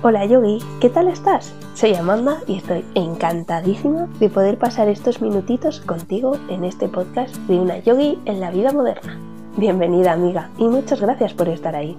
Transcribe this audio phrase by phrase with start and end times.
[0.00, 1.52] Hola Yogi, ¿qué tal estás?
[1.74, 7.58] Soy Amanda y estoy encantadísima de poder pasar estos minutitos contigo en este podcast de
[7.58, 9.18] una yogi en la vida moderna.
[9.56, 11.96] Bienvenida amiga y muchas gracias por estar ahí.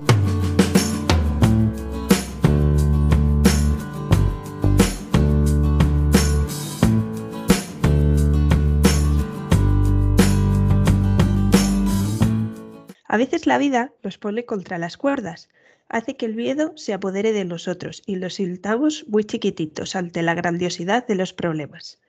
[13.09, 15.49] A veces la vida nos pone contra las cuerdas
[15.89, 20.35] hace que el miedo se apodere de nosotros y los sintamos muy chiquititos ante la
[20.35, 21.99] grandiosidad de los problemas.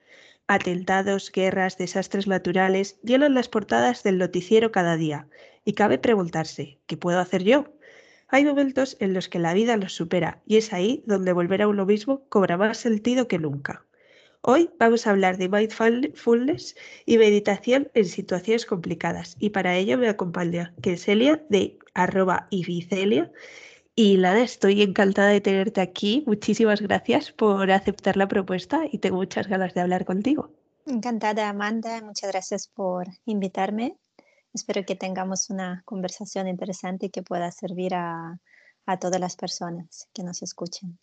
[0.47, 5.27] Atentados, guerras, desastres naturales llenan las portadas del noticiero cada día
[5.65, 7.73] y cabe preguntarse, ¿qué puedo hacer yo?
[8.27, 11.67] Hay momentos en los que la vida los supera y es ahí donde volver a
[11.67, 13.85] uno mismo cobra más sentido que nunca.
[14.41, 20.09] Hoy vamos a hablar de mindfulness y meditación en situaciones complicadas y para ello me
[20.09, 23.31] acompaña Kenselia de arroba ibicelia
[23.95, 26.23] y nada, estoy encantada de tenerte aquí.
[26.25, 30.51] Muchísimas gracias por aceptar la propuesta y tengo muchas ganas de hablar contigo.
[30.85, 32.01] Encantada, Amanda.
[32.01, 33.97] Muchas gracias por invitarme.
[34.53, 38.39] Espero que tengamos una conversación interesante y que pueda servir a,
[38.85, 40.97] a todas las personas que nos escuchen.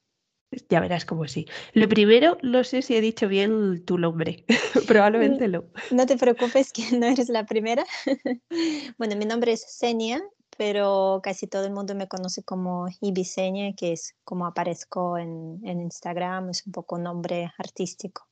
[0.70, 1.46] Ya verás cómo sí.
[1.74, 4.46] Lo primero, no sé si he dicho bien tu nombre.
[4.88, 5.64] Probablemente no.
[5.90, 7.84] No te preocupes que no eres la primera.
[8.98, 10.22] bueno, mi nombre es Senia
[10.58, 15.80] pero casi todo el mundo me conoce como Ibiseña, que es como aparezco en, en
[15.80, 18.26] Instagram, es un poco nombre artístico.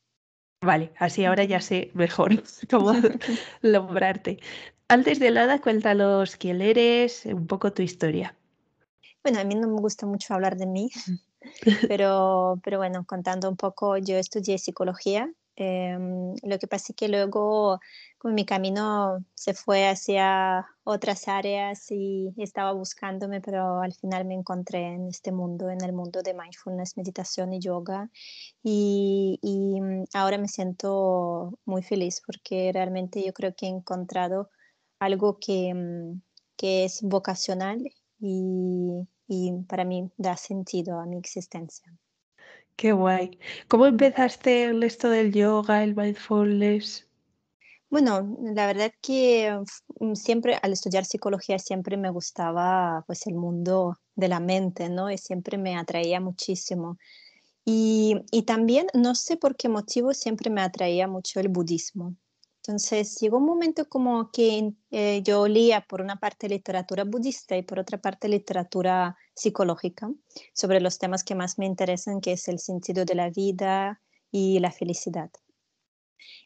[0.61, 2.93] Vale, así ahora ya sé mejor cómo
[3.63, 4.41] nombrarte.
[4.89, 8.35] Antes de nada, cuéntanos quién eres, un poco tu historia.
[9.23, 10.91] Bueno, a mí no me gusta mucho hablar de mí,
[11.89, 15.33] pero, pero bueno, contando un poco, yo estudié psicología.
[15.57, 17.81] Em, lo que pasa es que luego
[18.19, 24.35] como mi camino se fue hacia otras áreas y estaba buscándome, pero al final me
[24.35, 28.11] encontré en este mundo, en el mundo de mindfulness, meditación y yoga.
[28.63, 34.51] Y, y mm, ahora me siento muy feliz porque realmente yo creo que he encontrado
[35.01, 36.21] algo que, mm,
[36.57, 37.83] que es vocacional
[38.21, 41.93] y, y para mí da sentido a mi existencia.
[42.77, 43.39] Qué guay.
[43.69, 47.09] ¿Cómo empezaste en esto del yoga, el mindfulness?
[47.89, 49.59] Bueno, la verdad que
[50.01, 55.11] mm, siempre al estudiar psicología siempre me gustaba pues el mundo de la mente, ¿no?
[55.11, 56.99] Y siempre me atraía muchísimo.
[57.65, 62.15] Y, y también, no sé por qué motivo, siempre me atraía mucho el budismo.
[62.67, 67.63] Entonces llegó un momento como que eh, yo leía por una parte literatura budista y
[67.63, 70.11] por otra parte literatura psicológica
[70.53, 74.59] sobre los temas que más me interesan, que es el sentido de la vida y
[74.59, 75.31] la felicidad.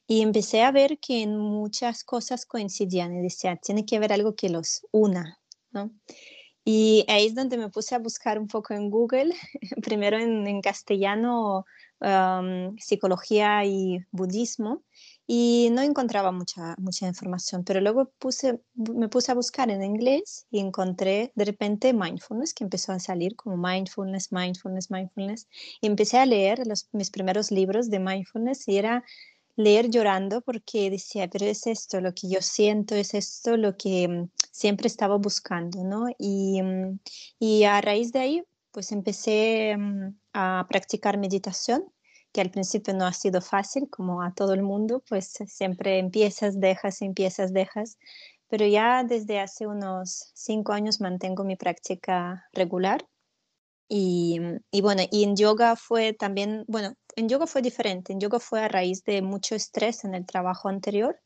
[0.07, 4.35] Y empecé a ver que en muchas cosas coincidían y decía, tiene que haber algo
[4.35, 5.39] que los una,
[5.71, 5.91] ¿no?
[6.67, 9.35] Y ahí es donde me puse a buscar un poco en Google,
[9.83, 11.65] primero en, castellano,
[12.79, 14.85] psicología y budismo,
[15.33, 18.11] y no encontraba mucha, mucha información, pero luego
[18.75, 23.37] me puse a buscar en inglés y encontré de repente mindfulness, que empezó a salir
[23.37, 25.47] como mindfulness, mindfulness, mindfulness,
[25.81, 29.05] y empecé a leer los, mis primeros libros de mindfulness y era
[29.55, 34.09] leer llorando porque decía, pero es esto lo que yo siento, es esto lo que
[34.09, 36.09] mm, siempre estaba buscando, ¿no?
[36.19, 36.99] Y, mm,
[37.39, 38.43] y a raíz de ahí,
[38.73, 41.85] pues empecé mm, a practicar meditación,
[42.33, 46.61] que al principio no ha sido fácil, como a todo el mundo, pues siempre empiezas,
[46.61, 47.99] dejas, empiezas, dejas,
[48.49, 53.07] pero ya desde hace unos cinco años mantengo mi práctica regular.
[53.89, 54.39] Y,
[54.71, 58.13] y bueno, y en yoga fue también, bueno, en yoga fue diferente.
[58.13, 61.19] En yoga fue a raíz de mucho estrés en el trabajo anterior,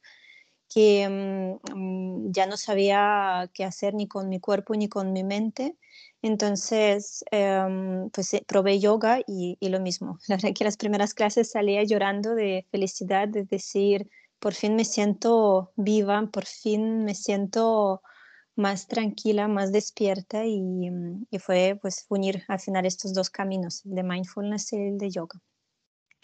[0.75, 5.77] que mm, ya no sabía qué hacer ni con mi cuerpo ni con mi mente.
[6.23, 10.19] Entonces, em, pues eh, probé yoga y, y, lo mismo.
[10.29, 14.09] La verdad que las primeras clases salía llorando de felicidad, de decir,
[14.41, 18.03] por fin me siento viva, por fin me siento
[18.57, 23.85] más tranquila, más despierta y, mm, y fue pues unir al final estos dos caminos,
[23.87, 25.41] el de mindfulness y el de yoga.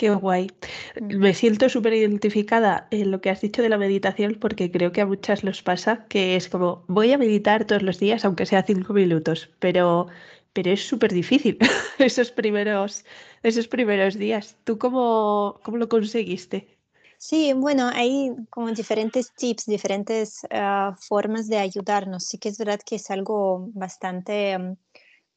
[0.00, 0.50] Qué guay.
[0.98, 5.02] Me siento súper identificada en lo que has dicho de la meditación porque creo que
[5.02, 8.62] a muchas los pasa que es como voy a meditar todos los días aunque sea
[8.62, 10.06] cinco minutos, pero,
[10.54, 11.58] pero es súper difícil
[11.98, 13.04] esos primeros,
[13.42, 14.56] esos primeros días.
[14.64, 16.78] ¿Tú cómo, cómo lo conseguiste?
[17.18, 22.24] Sí, bueno, hay como diferentes tips, diferentes ah, formas de ayudarnos.
[22.24, 24.58] Sí que es verdad que es algo bastante...
[24.58, 24.76] Mm,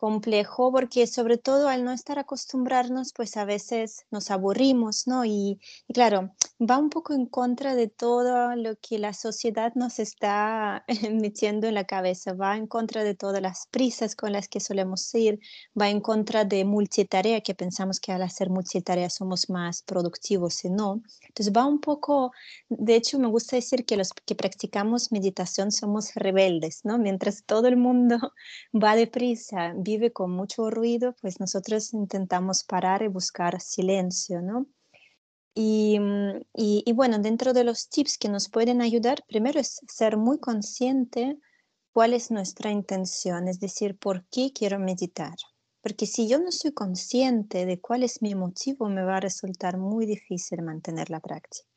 [0.03, 5.23] complejo porque sobre todo al no estar acostumbrarnos, pues a veces nos aburrimos, ¿no?
[5.23, 5.61] Y,
[5.93, 11.67] claro, va un poco en contra de todo lo que la sociedad nos está metiendo
[11.67, 15.39] en la cabeza, va en contra de todas las prisas con las que solemos ir,
[15.79, 20.69] va en contra de multitarea, que pensamos que al hacer multitarea somos más productivos y
[20.69, 21.01] no.
[21.29, 22.33] Entonces va un poco,
[22.67, 26.97] de hecho me gusta decir que los que practicamos meditación somos rebeldes, ¿no?
[26.97, 28.17] Mientras todo el mundo
[28.73, 29.73] va deprisa,
[30.11, 34.67] con mucho ruido, pues nosotros intentamos parar y buscar silencio, ¿no?
[35.55, 40.39] Mm, y, bueno, dentro de los tips que nos pueden ayudar, primero es ser muy
[40.39, 41.37] consciente
[41.93, 45.35] cuál es nuestra intención, es decir, por qué quiero meditar.
[45.81, 49.77] Porque si yo no soy consciente de cuál es mi motivo, me va a resultar
[49.77, 51.72] muy difícil mantener la práctica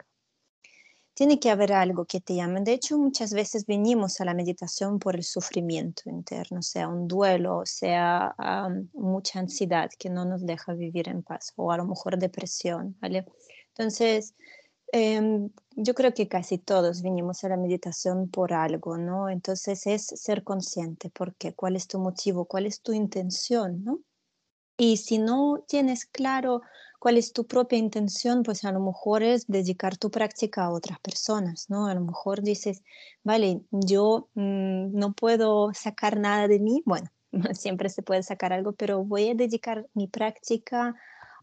[1.17, 2.61] tiene que haber algo que te llame.
[2.61, 7.63] De hecho, muchas veces venimos a la meditación por el sufrimiento interno, sea un duelo,
[7.65, 8.35] sea
[8.93, 13.25] mucha ansiedad que no nos deja vivir en paz, o a lo mejor depresión, ¿vale?
[13.69, 14.35] Entonces,
[14.93, 19.31] em, yo creo que casi todos venimos a la meditación por algo, ¿no?
[19.31, 21.55] Entonces es ser consciente, ¿por qué?
[21.55, 22.45] ¿Cuál es tu motivo?
[22.45, 24.01] ¿Cuál es tu intención, ¿no?
[24.77, 26.61] Y si no tienes claro
[27.07, 30.99] cuál es tu propia intención, pues a lo mejor es dedicar tu práctica a otras
[30.99, 31.87] personas, ¿no?
[31.87, 32.83] A lo mejor dices,
[33.23, 37.09] vale, yo mm, no puedo sacar nada de mí, bueno,
[37.55, 40.97] siempre se puede sacar algo, pero voy a dedicar mi práctica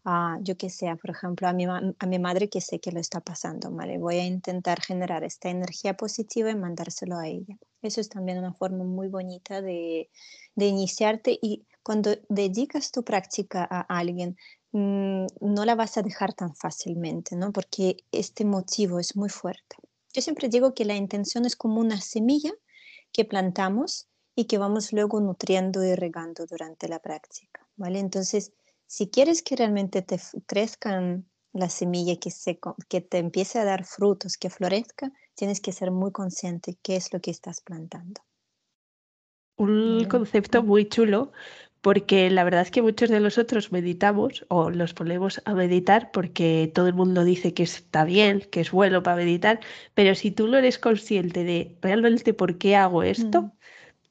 [0.04, 3.00] a, yo que sea, por ejemplo, a mi, a mi madre que sé que lo
[3.00, 3.96] está pasando, ¿vale?
[3.96, 7.56] Voy a intentar generar esta energía positiva y mandárselo a ella.
[7.80, 10.10] Eso es también una forma muy bonita de,
[10.56, 14.36] de iniciarte y cuando dedicas tu práctica a alguien,
[14.74, 17.52] mm, no la vas a dejar tan fácilmente, ¿no?
[17.52, 19.76] Porque este motivo es muy fuerte.
[20.12, 22.52] Yo siempre digo que la intención es como una semilla
[23.12, 27.98] que plantamos y que vamos luego nutriendo y regando durante la práctica, ¿vale?
[28.00, 28.52] Entonces,
[28.86, 33.84] si quieres que realmente te crezcan la semilla, que, se, que te empiece a dar
[33.84, 38.20] frutos, que florezca, tienes que ser muy consciente qué es lo que estás plantando.
[39.56, 41.30] Un concepto muy chulo
[41.84, 46.72] porque la verdad es que muchos de nosotros meditamos o los ponemos a meditar porque
[46.74, 49.60] todo el mundo dice que está bien, que es bueno para meditar,
[49.92, 53.52] pero si tú no eres consciente de realmente por qué hago esto, mm.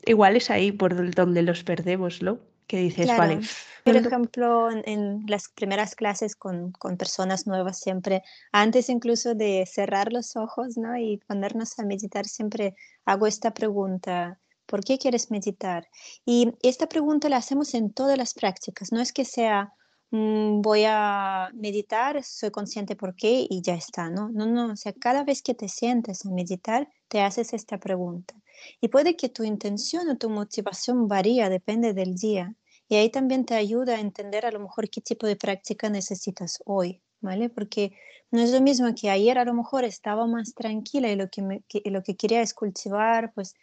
[0.06, 2.38] igual es ahí por donde los perdemos, ¿no?
[2.68, 3.40] Que dices, vale.
[3.84, 8.22] Por ejemplo, en, las primeras clases con, con, personas nuevas, siempre,
[8.52, 10.96] antes incluso de cerrar los ojos ¿no?
[10.96, 14.40] y ponernos a meditar, siempre hago esta pregunta
[14.74, 15.88] ¿Por qué quieres meditar?
[16.26, 18.92] Y esta pregunta la hacemos en todas las prácticas.
[18.92, 19.72] No es que sea,
[20.10, 24.10] mm, voy a meditar, soy consciente por qué y ya está.
[24.10, 24.74] No, no, no.
[24.74, 28.34] O sea, cada vez que te sientes a meditar, te haces esta pregunta.
[28.82, 32.56] Y puede que tu intención o tu motivación varía, depende del día.
[32.90, 36.64] Y ahí también te ayuda a entender a lo mejor qué tipo de práctica necesitas
[36.66, 37.50] hoy, ¿vale?
[37.50, 37.92] Porque
[38.32, 41.44] no es lo mismo que ayer a lo mejor estaba más tranquila y lo que,
[41.44, 43.54] me, lo que quería es cultivar, pues,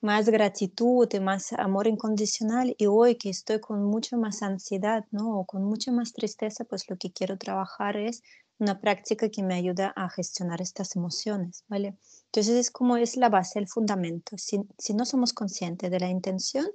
[0.00, 5.40] más gratitud y más amor incondicional y hoy que estoy con mucha más ansiedad, ¿no?
[5.40, 8.22] O con mucha más tristeza, pues lo que quiero trabajar es
[8.58, 11.96] una práctica que me ayuda a gestionar estas emociones, ¿vale?
[12.26, 14.36] Entonces es como es la base, el fundamento.
[14.36, 16.66] Si, si no somos conscientes de la intención,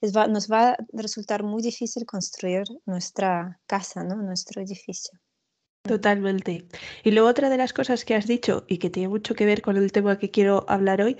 [0.00, 4.16] es nos va a resultar muy difícil construir nuestra casa, ¿no?
[4.16, 5.18] Nuestro edificio.
[5.82, 6.68] Totalmente.
[7.02, 9.62] Y luego otra de las cosas que has dicho y que tiene mucho que ver
[9.62, 11.16] con el tema que quiero hablar hoy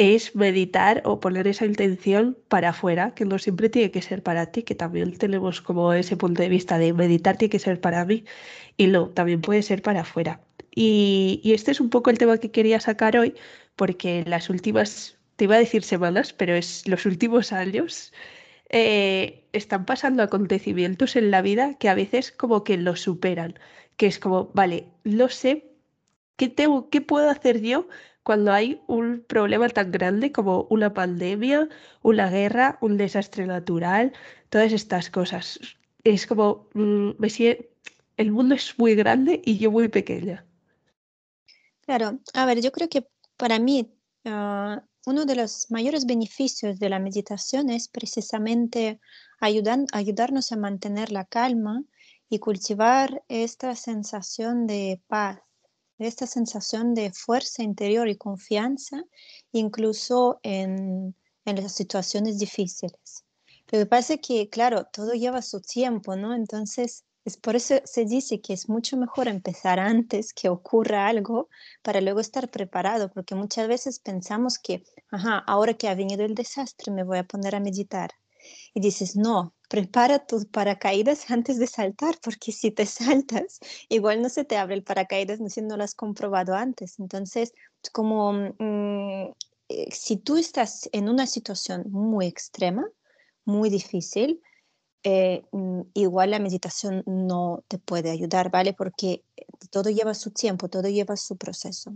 [0.00, 4.46] es meditar o poner esa intención para afuera, que no siempre tiene que ser para
[4.50, 8.06] ti, que también tenemos como ese punto de vista de meditar tiene que ser para
[8.06, 8.24] mí
[8.78, 10.40] y no, también puede ser para afuera.
[10.74, 13.34] Y, este es un poco el tema que quería sacar hoy,
[13.76, 18.14] porque las últimas, te iba a decir semanas, pero es los últimos años,
[18.70, 23.58] eh, están pasando acontecimientos en la vida que a veces como que lo superan,
[23.98, 25.72] que es como, vale, lo sé,
[26.36, 27.86] ¿qué, tengo, qué puedo hacer yo
[28.22, 31.68] cuando hay un problema tan grande como una pandemia,
[32.02, 34.12] una guerra, un desastre natural,
[34.48, 35.58] todas estas cosas.
[36.04, 37.10] Es como, mm,
[38.16, 40.44] el mundo es muy grande y yo muy pequeña.
[41.80, 43.90] Claro, a ver, yo creo que para mí
[44.26, 49.00] ah, uno de los mayores beneficios de la meditación es precisamente
[49.40, 51.82] ayudarnos a mantener la calma
[52.28, 55.40] y cultivar esta sensación de paz
[56.06, 59.04] esta sensación de fuerza interior y confianza,
[59.52, 61.14] incluso en,
[61.44, 63.24] las situaciones difíciles.
[63.72, 66.34] Lo que pasa es que, claro, todo lleva su tiempo, ¿no?
[66.34, 71.48] Entonces, es por eso se dice que es mucho mejor empezar antes que ocurra algo
[71.82, 76.34] para luego estar preparado, porque muchas veces pensamos que, ajá, ahora que ha venido el
[76.34, 78.10] desastre me voy a poner a meditar.
[78.74, 84.28] Y dices, no, prepara tus paracaídas antes de saltar, porque si te saltas, igual no
[84.28, 86.98] se te abre el paracaídas si no lo has comprobado antes.
[86.98, 87.52] Entonces,
[87.92, 89.32] como mm,
[89.68, 92.86] eh, si tú estás en una situación muy extrema,
[93.44, 94.40] muy difícil,
[95.02, 98.74] eh, mm, igual la meditación no te puede ayudar, ¿vale?
[98.74, 99.24] Porque
[99.70, 101.94] todo lleva su tiempo, todo lleva su proceso,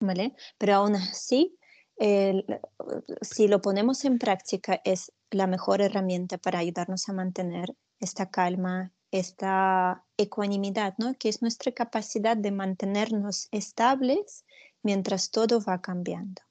[0.00, 0.34] ¿vale?
[0.58, 1.56] Pero aún así,
[1.98, 8.92] si lo ponemos en práctica, es la mejor herramienta para ayudarnos a mantener esta calma,
[9.10, 11.14] esta ecuanimidad, ¿no?
[11.18, 14.44] que es nuestra capacidad de mantenernos estables
[14.82, 16.42] mientras todo va cambiando.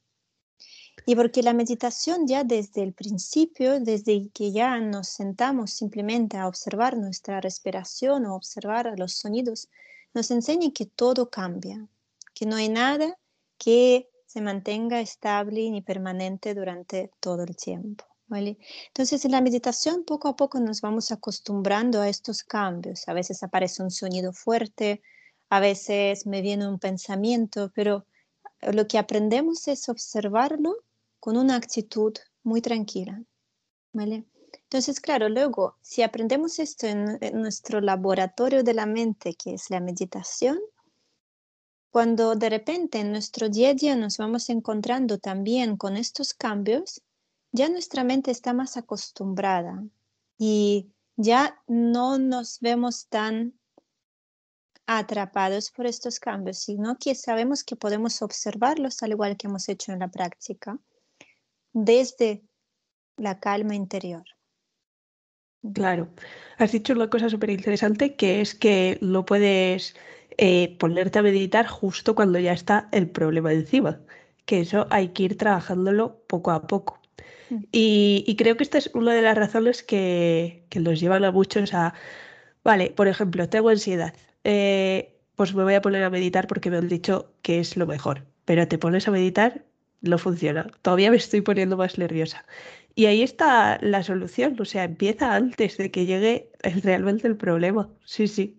[1.05, 6.47] Y porque la meditación ya desde el principio, desde que ya nos sentamos simplemente a
[6.47, 9.69] observar nuestra respiración o observar los sonidos,
[10.13, 11.87] nos enseña que todo cambia,
[12.33, 13.17] que no hay nada
[13.57, 18.03] que se mantenga estable ni permanente durante todo el tiempo.
[18.27, 18.57] ¿vale?
[18.87, 23.07] Entonces, en la meditación poco a poco nos vamos acostumbrando a estos cambios.
[23.07, 25.01] A veces aparece un sonido fuerte,
[25.49, 28.07] a veces me viene un pensamiento, pero
[28.73, 30.79] lo que aprendemos es observarlo
[31.21, 32.13] con una actitud
[32.43, 33.23] muy tranquila.
[33.93, 34.25] ¿vale?
[34.63, 39.79] Entonces, claro, luego, si aprendemos esto en nuestro laboratorio de la mente, que es la
[39.79, 40.59] meditación,
[41.95, 47.01] cuando de repente en nuestro día a nos vamos encontrando también con estos cambios,
[47.53, 49.81] ya nuestra mente está más acostumbrada
[50.37, 53.57] y ya no nos vemos tan
[54.85, 59.93] atrapados por estos cambios, sino que sabemos que podemos observarlos al igual que hemos hecho
[59.93, 60.77] en la práctica,
[61.71, 62.43] desde
[63.15, 64.25] la calma interior.
[65.73, 66.09] Claro,
[66.57, 69.95] has dicho una cosa súper interesante que es que lo puedes
[70.37, 74.01] eh, ponerte a meditar justo cuando ya está el problema encima,
[74.45, 76.99] que eso hay que ir trabajándolo poco a poco.
[77.49, 77.63] Mm.
[77.71, 81.73] Y, creo que esta es una de las razones que, que los llevan a muchos
[81.73, 81.93] a,
[82.63, 84.13] vale, por ejemplo, tengo ansiedad,
[84.43, 87.87] eh, pues me voy a poner a meditar porque me han dicho que es lo
[87.87, 89.63] mejor, pero te pones a meditar,
[90.01, 92.45] no funciona, todavía me estoy poniendo más nerviosa.
[92.95, 96.49] Y ahí está la solución, o sea, empieza antes de que llegue
[96.83, 97.89] realmente el problema.
[98.05, 98.57] Sí, sí.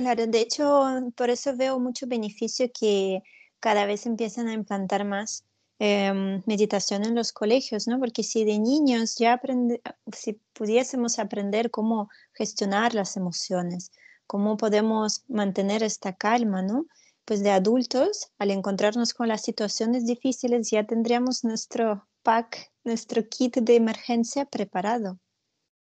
[0.00, 3.22] Claro, de hecho, por eso veo mucho beneficio que
[3.60, 5.44] cada vez empiezan a implantar más
[5.78, 7.98] em, meditación en los colegios, ¿no?
[8.00, 13.90] Porque si de niños ya aprende, si pudiésemos aprender cómo gestionar las emociones,
[14.26, 16.86] cómo podemos mantener esta calma, ¿no?
[17.26, 23.58] Pues de adultos, al encontrarnos con las situaciones difíciles, ya tendríamos nuestro pack, nuestro kit
[23.58, 25.18] de emergencia preparado.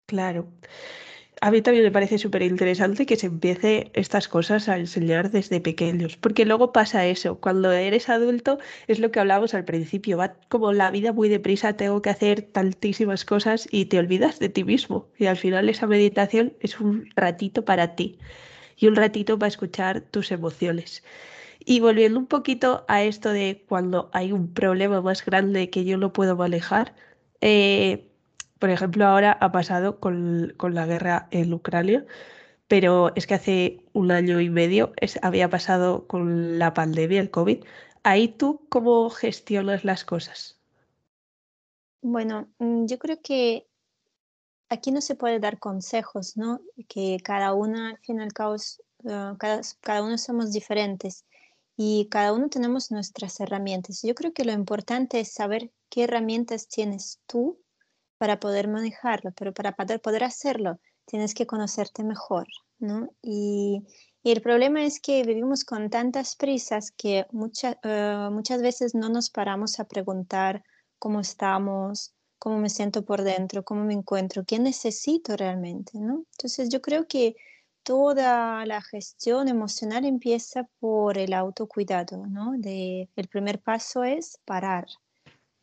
[0.05, 0.53] Claro
[1.41, 5.59] a mí también me parece súper interesante que se empiece estas cosas a enseñar desde
[5.59, 10.35] pequeños, porque luego pasa eso, cuando eres adulto es lo que hablábamos al principio, va
[10.49, 14.63] como la vida muy deprisa, tengo que hacer tantísimas cosas y te olvidas de ti
[14.63, 18.17] mismo y al final esa meditación es un ratito para ti
[18.77, 21.03] y un ratito para escuchar tus emociones.
[21.59, 25.97] Y volviendo un poquito a esto de cuando hay un problema más grande que yo
[25.97, 26.93] no puedo manejar,
[27.41, 28.11] eh,
[28.65, 32.03] por ejemplo, ahora ha pasado con, la guerra en Ucrania,
[32.67, 34.91] pero es que hace un año y medio
[35.21, 37.63] había pasado con la pandemia, el COVID.
[38.01, 40.59] Ahí tú, ¿cómo gestionas las cosas?
[42.01, 43.67] Bueno, mm, yo creo que
[44.69, 46.59] aquí no se puede dar consejos, ¿no?
[46.87, 48.55] Que cada uno, al fin y al cabo,
[49.07, 51.23] ah, cada, cada uno somos diferentes
[51.77, 54.01] y cada uno tenemos nuestras herramientas.
[54.01, 57.59] Yo creo que lo importante es saber qué herramientas tienes tú
[58.17, 62.47] para poder manejarlo, pero para poder hacerlo tienes que conocerte mejor,
[62.79, 63.09] ¿no?
[63.21, 63.83] Y,
[64.23, 69.79] el problema es que vivimos con tantas prisas que eh, muchas veces no nos paramos
[69.79, 70.63] a preguntar
[70.97, 76.25] cómo estamos, cómo me siento por dentro, cómo me encuentro, qué necesito realmente, ¿no?
[76.31, 77.35] Entonces yo creo que
[77.83, 82.53] toda la gestión emocional empieza por el autocuidado, ¿no?
[82.57, 84.87] De, el primer paso es parar,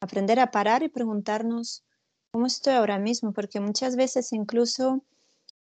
[0.00, 1.84] aprender a parar y preguntarnos
[2.32, 5.04] cómo estoy ahora mismo, porque muchas veces incluso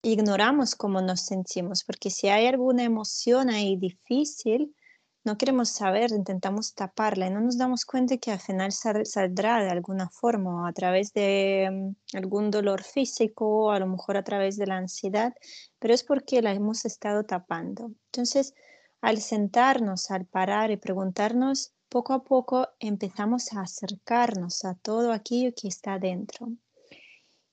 [0.03, 4.75] ignoramos cómo nos sentimos, porque si hay alguna emoción ahí difícil,
[5.23, 9.71] no queremos saber, intentamos taparla y no nos damos cuenta que al final saldrá de
[9.71, 14.67] alguna forma, a través de mm, algún dolor físico, a lo mejor a través de
[14.67, 15.35] la ansiedad,
[15.79, 17.91] pero es porque la hemos estado tapando.
[18.07, 18.55] Entonces,
[19.03, 25.55] al sentarnos, al parar y preguntarnos, poco a poco empezamos a acercarnos a todo aquello
[25.59, 26.53] que está dentro.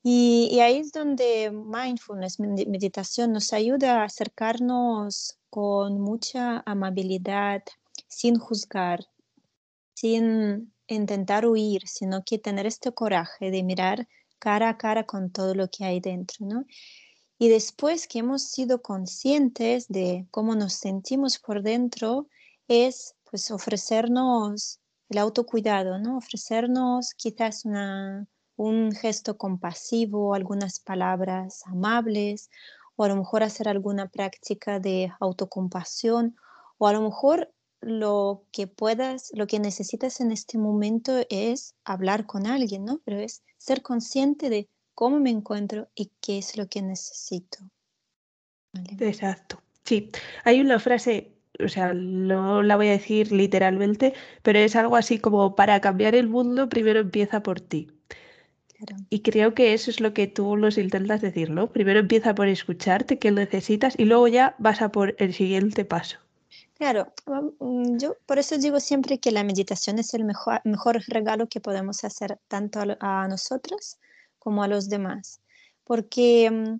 [0.03, 7.63] Y, ahí es donde mindfulness, meditación, nos ayuda a acercarnos con mucha amabilidad,
[8.09, 9.07] sin juzgar,
[9.93, 14.09] sin intentar huir, sino que tener este coraje de mirar
[14.39, 16.65] cara a cara con todo lo que hay dentro, ¿no?
[17.39, 22.27] Y después que hemos sido conscientes de cómo nos sentimos por dentro,
[22.67, 26.17] es pues ofrecernos el autocuidado, ¿no?
[26.17, 32.51] Ofrecernos quizás una, un gesto compasivo, algunas palabras amables,
[32.95, 36.35] o a lo mejor hacer alguna práctica de autocompasión,
[36.77, 42.27] o a lo mejor lo que puedas, lo que necesitas en este momento es hablar
[42.27, 43.01] con alguien, ¿no?
[43.03, 47.57] Pero es ser consciente de cómo me encuentro y qué es lo que necesito.
[48.99, 49.59] Exacto.
[49.83, 50.11] Sí,
[50.43, 51.32] hay una frase,
[51.63, 56.15] o sea, no la voy a decir literalmente, pero es algo así como para cambiar
[56.15, 57.89] el mundo primero empieza por ti.
[59.09, 61.71] Y creo que eso es lo que tú nos intentas decir, ¿no?
[61.71, 66.17] Primero empieza por escucharte, qué necesitas, y luego ya vas a por el siguiente paso.
[66.73, 67.13] Claro,
[67.59, 71.61] mm, yo por eso digo siempre que la meditación es el mejor, mejor regalo que
[71.61, 73.97] podemos hacer tanto a, nosotros
[74.39, 75.39] como a los demás,
[75.85, 76.79] porque mm,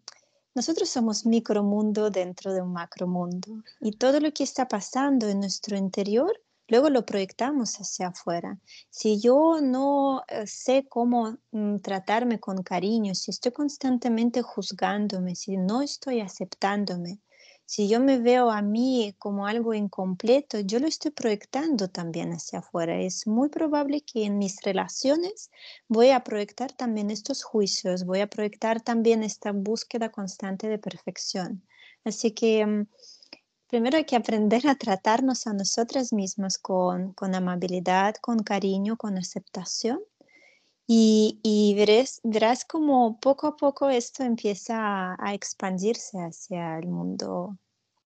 [0.55, 5.75] nosotros somos micromundo dentro de un macromundo y todo lo que está pasando en nuestro
[5.77, 8.59] interior luego lo proyectamos hacia afuera.
[8.89, 15.57] Si yo no eh, sé cómo mm, tratarme con cariño, si estoy constantemente juzgándome, si
[15.57, 17.19] no estoy aceptándome,
[17.65, 22.59] si yo me veo a mí como algo incompleto, yo lo estoy proyectando también hacia
[22.59, 22.99] afuera.
[22.99, 25.49] Es muy probable que en mis relaciones
[25.87, 31.63] voy a proyectar también estos juicios, voy a proyectar también esta búsqueda constante de perfección.
[32.03, 32.87] Así que mm,
[33.67, 39.17] primero hay que aprender a tratarnos a nosotras mismas con, con amabilidad, con cariño, con
[39.17, 39.99] aceptación.
[40.95, 47.57] Y, verás, verás como poco a poco esto empieza a, expandirse hacia el mundo.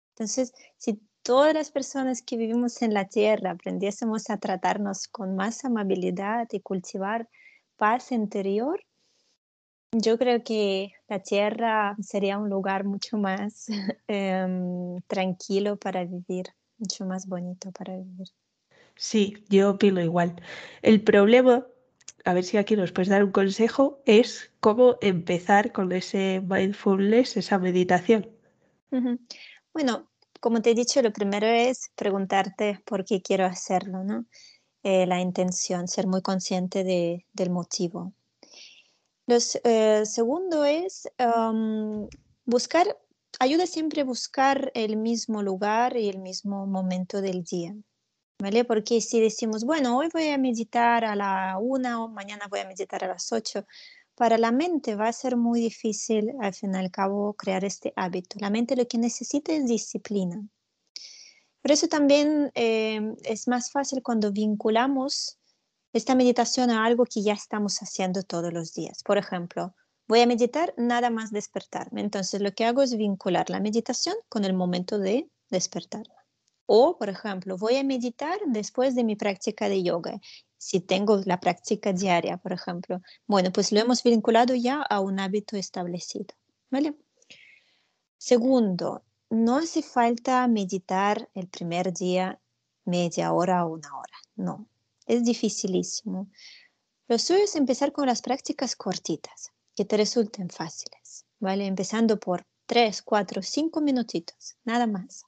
[0.09, 5.65] Entonces, si todas las personas que vivimos en la Tierra aprendiésemos a tratarnos con más
[5.65, 7.27] amabilidad y cultivar
[7.75, 8.79] paz interior,
[9.91, 13.65] yo creo que la Tierra sería un lugar mucho más
[14.07, 18.27] em, tranquilo para vivir, mucho más bonito para vivir.
[18.95, 20.35] Sí, yo opino igual.
[20.83, 21.65] El problema
[22.25, 27.37] a ver si aquí nos puedes dar un consejo, es cómo empezar con ese mindfulness,
[27.37, 28.29] esa meditación.
[29.73, 34.25] Bueno, como te he dicho, lo primero es preguntarte por qué quiero hacerlo, ¿no?
[34.81, 38.13] Eh, la intención, ser muy consciente de, del motivo.
[39.27, 41.07] Lo eh, segundo es
[42.45, 42.97] buscar,
[43.39, 47.75] ayuda siempre a buscar el mismo lugar y el mismo momento del día.
[48.39, 48.65] ¿Vale?
[48.65, 52.67] Porque si decimos, bueno, hoy voy a meditar a la una o mañana voy a
[52.67, 53.65] meditar a las ocho,
[54.15, 57.93] para la mente va a ser muy difícil al fin y al cabo crear este
[57.95, 58.37] hábito.
[58.39, 60.41] La mente lo que necesita es disciplina.
[61.61, 65.39] Por eso también eh, es más fácil cuando vinculamos
[65.93, 69.01] esta meditación a algo que ya estamos haciendo todos los días.
[69.03, 69.73] Por ejemplo,
[70.07, 72.01] voy a meditar nada más despertarme.
[72.01, 76.24] Entonces lo que hago es vincular la meditación con el momento de despertarme.
[76.65, 80.19] O, por ejemplo, voy a meditar después de mi práctica de yoga.
[80.57, 83.01] Si tengo la práctica diaria, por ejemplo.
[83.27, 86.33] Bueno, pues lo hemos vinculado ya a un hábito establecido.
[86.71, 86.95] ¿Vale?
[88.17, 92.39] Segundo, no hace falta meditar el primer día
[92.83, 94.17] media hora o una hora.
[94.35, 94.67] No,
[95.05, 96.27] es dificilísimo.
[97.07, 101.67] Lo suyo es empezar con las prácticas cortitas, que te resulten fáciles, ¿vale?
[101.67, 105.25] Empezando por tres, cuatro, cinco minutitos, nada más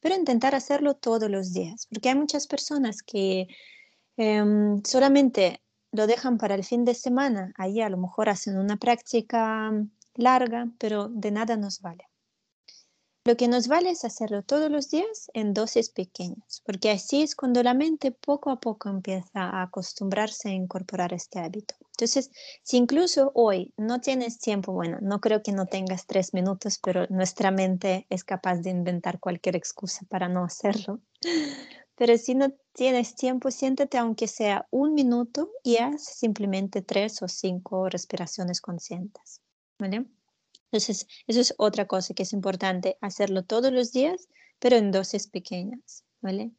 [0.00, 3.48] pero intentar hacerlo todos los días, porque hay muchas personas que
[4.16, 5.60] em, solamente
[5.92, 9.72] lo dejan para el fin de semana, ahí a lo mejor hacen una práctica
[10.14, 12.04] larga, pero de nada nos vale.
[13.26, 17.34] Lo que nos vale es hacerlo todos los días en dosis pequeñas, porque así es
[17.34, 21.74] cuando la mente poco a poco empieza a acostumbrarse a incorporar este hábito.
[21.86, 22.30] Entonces,
[22.62, 27.08] si incluso hoy no tienes tiempo, bueno, no creo que no tengas tres minutos, pero
[27.08, 31.00] nuestra mente es capaz de inventar cualquier excusa para no hacerlo.
[31.98, 37.26] Pero si no tienes tiempo, siéntate aunque sea un minuto y haz simplemente tres o
[37.26, 39.40] cinco respiraciones conscientes.
[39.78, 40.04] ¿Vale?
[40.70, 45.28] Entonces, eso es otra cosa que es importante, hacerlo todos los días, pero en dosis
[45.28, 46.52] pequeñas, ¿vale?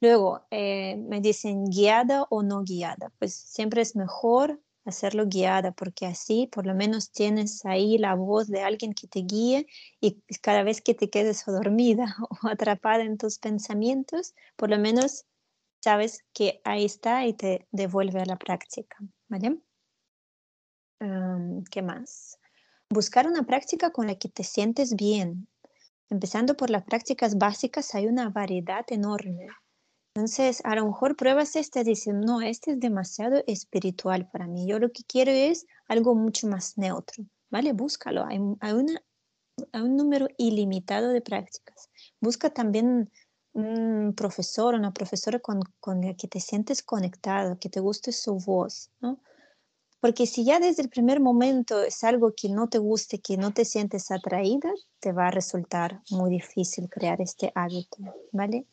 [0.00, 3.12] Luego, eh, me dicen guiada o no guiada.
[3.18, 8.48] Pues siempre es mejor hacerlo guiada, porque así por lo menos tienes ahí la voz
[8.48, 9.66] de alguien que te guíe
[10.00, 15.24] y cada vez que te quedes dormida o atrapada en tus pensamientos, por lo menos
[15.80, 18.96] sabes que ahí está y te devuelve a la práctica,
[19.28, 19.60] ¿vale?
[21.70, 22.38] ¿Qué más?
[22.92, 25.48] Buscar una práctica con la que te sientes bien.
[26.10, 29.48] Empezando por las prácticas básicas, hay una variedad enorme.
[30.14, 34.66] Entonces, a lo mejor pruebas esta y dices, no, este es demasiado espiritual para mí.
[34.66, 37.72] Yo lo que quiero es algo mucho más neutro, ¿vale?
[37.72, 38.26] Búscalo.
[38.26, 39.02] Hay, hay, una,
[39.72, 41.88] hay un número ilimitado de prácticas.
[42.20, 43.10] Busca también
[43.54, 48.36] un profesor, una profesora con, con la que te sientes conectado, que te guste su
[48.36, 49.18] voz, ¿no?
[50.02, 53.52] Porque si ya desde el primer momento es algo que no te guste, que no
[53.52, 57.98] te sientes atraída, te va a resultar muy difícil crear este hábito,
[58.32, 58.66] ¿vale?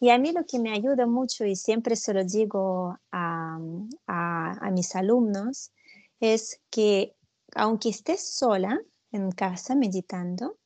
[0.00, 3.60] Y a mí lo que me ayuda mucho, y siempre se lo digo a,
[4.08, 5.70] a, a mis alumnos,
[6.18, 7.14] es que
[7.54, 8.80] aunque estés sola
[9.12, 10.56] en casa meditando,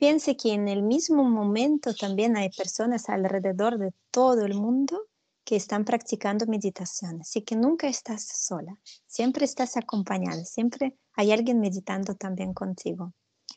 [0.00, 5.06] piense que en el mismo momento también hay personas alrededor de todo el mundo
[5.44, 7.20] que están practicando meditación.
[7.20, 13.12] Así que nunca estás sola, siempre estás acompañada, siempre hay alguien meditando también contigo.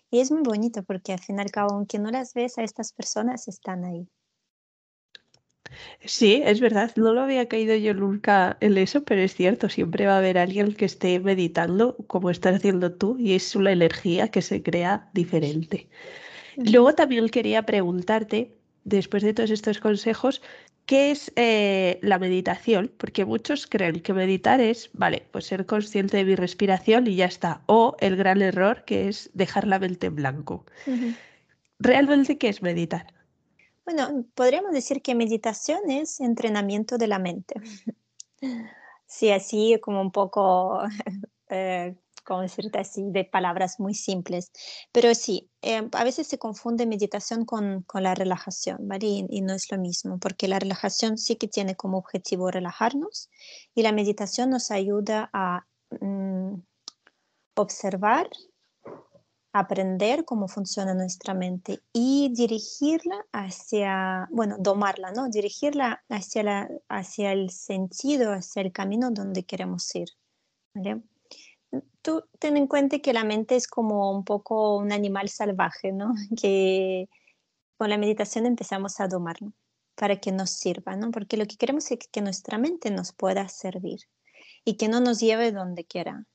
[0.10, 2.64] Y es muy bonito porque al fin y al cabo, aunque no las ves, a
[2.64, 4.08] estas personas están ahí.
[6.06, 10.06] Sí, es verdad, no lo había caído yo nunca en eso, pero es cierto, siempre
[10.06, 14.30] va a haber alguien que esté meditando como estás haciendo tú y es una energía
[14.30, 15.90] que se crea diferente.
[16.56, 20.42] Luego también quería preguntarte, después de todos estos consejos,
[20.88, 22.92] ¿qué es eh, la meditación?
[22.98, 27.26] Porque muchos creen que meditar es, vale, pues ser consciente de mi respiración y ya
[27.26, 27.62] está.
[27.68, 30.66] O el gran error que es dejar la mente en blanco.
[31.78, 33.14] ¿Realmente qué es meditar?
[33.86, 37.56] Bueno, podríamos decir que meditación es entrenamiento de la mente.
[39.10, 40.82] Sí, así como un poco
[41.50, 41.96] eh,
[42.28, 44.52] como decirte así, de palabras muy simples.
[44.92, 49.08] Pero sí, eh, a veces se confunde meditación con, con la relajación, ¿vale?
[49.30, 53.30] Y, no es lo mismo, porque la relajación sí que tiene como objetivo relajarnos
[53.74, 55.66] y la meditación nos ayuda a
[56.02, 56.56] mm,
[57.56, 58.30] observar,
[59.54, 65.30] aprender cómo funciona nuestra mente y dirigirla hacia, bueno, domarla, ¿no?
[65.30, 70.10] Dirigirla hacia, la, hacia el sentido, hacia el camino donde queremos ir,
[70.76, 71.02] ¿vale?
[72.08, 76.14] Tú ten en cuenta que la mente es como un poco un animal salvaje, ¿no?
[76.42, 77.10] Que
[77.78, 79.52] con la meditación empezamos a domarlo
[79.96, 81.12] para que nos sirva, ¿no?
[81.12, 84.00] Porque lo que queremos es que nuestra mente nos pueda servir
[84.64, 86.26] y que no nos lleve donde quiera.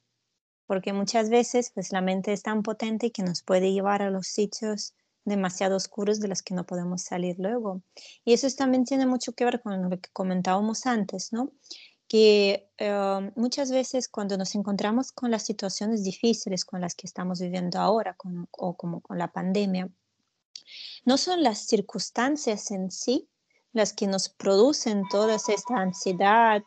[0.66, 4.26] Porque muchas veces, pues la mente es tan potente que nos puede llevar a los
[4.26, 7.80] sitios demasiado oscuros de los que no podemos salir luego.
[8.26, 11.50] Y eso también tiene mucho que ver con lo que comentábamos antes, ¿no?
[12.12, 17.40] Que em, muchas veces cuando nos encontramos con las situaciones difíciles con las que estamos
[17.40, 18.18] viviendo ahora
[18.50, 19.88] o como con la pandemia,
[21.06, 23.30] no son las circunstancias en sí
[23.72, 26.62] las que nos producen toda esta ansiedad,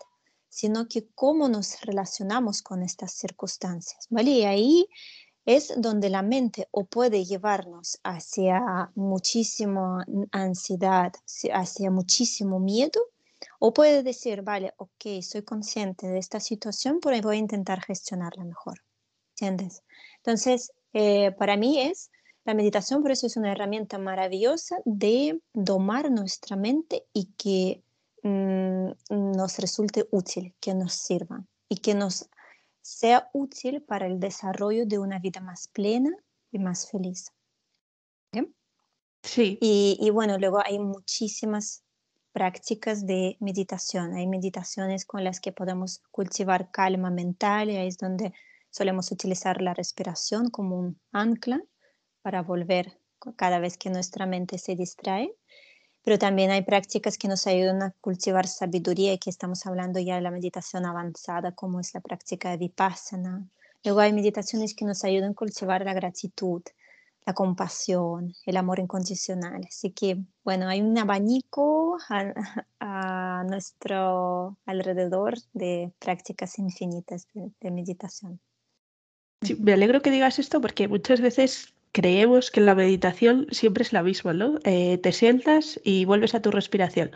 [0.49, 4.31] sino que cómo nos relacionamos con estas circunstancias, ¿vale?
[4.31, 4.89] Y ahí
[5.45, 11.13] es donde la mente o puede llevarnos hacia muchísima ansiedad,
[11.53, 12.99] hacia muchísimo miedo,
[13.67, 18.43] o puede decir, vale, ok, soy consciente de esta situación, pero voy a intentar gestionarla
[18.43, 18.83] mejor.
[19.31, 19.81] ¿Entiendes?
[20.17, 22.11] Entonces, eh, para mí es,
[22.43, 27.81] la meditación por eso es una herramienta maravillosa de domar nuestra mente y que
[28.21, 32.29] mm, nos resulte útil, que nos sirva y que nos
[32.81, 36.11] sea útil para el desarrollo de una vida más plena
[36.51, 37.31] y más feliz.
[39.23, 39.57] Sí.
[39.59, 41.84] Y, y, bueno, luego hay muchísimas
[42.35, 44.13] prácticas de meditación.
[44.13, 48.33] Hay meditaciones con las que podemos cultivar calma mental y ahí es donde
[48.69, 51.63] solemos utilizar la respiración como un ancla
[52.21, 52.99] para volver
[53.37, 55.33] cada vez que nuestra mente se distrae.
[56.03, 60.15] Pero también hay prácticas que nos ayudan a cultivar sabiduría y que estamos hablando ya
[60.15, 63.47] de la meditación avanzada, como es la práctica de vipassana.
[63.85, 66.63] Luego hay meditaciones que nos ayudan a cultivar la gratitud,
[67.25, 69.61] la compasión, el amor incondicional.
[69.67, 71.97] Así que, bueno, hay un abanico
[72.79, 78.39] a, nuestro alrededor de prácticas infinitas de, meditación.
[79.59, 84.03] me alegro que digas esto porque muchas veces creemos que la meditación siempre es la
[84.03, 84.59] misma, ¿no?
[84.65, 87.11] Eh, te sientas y vuelves a tu respiración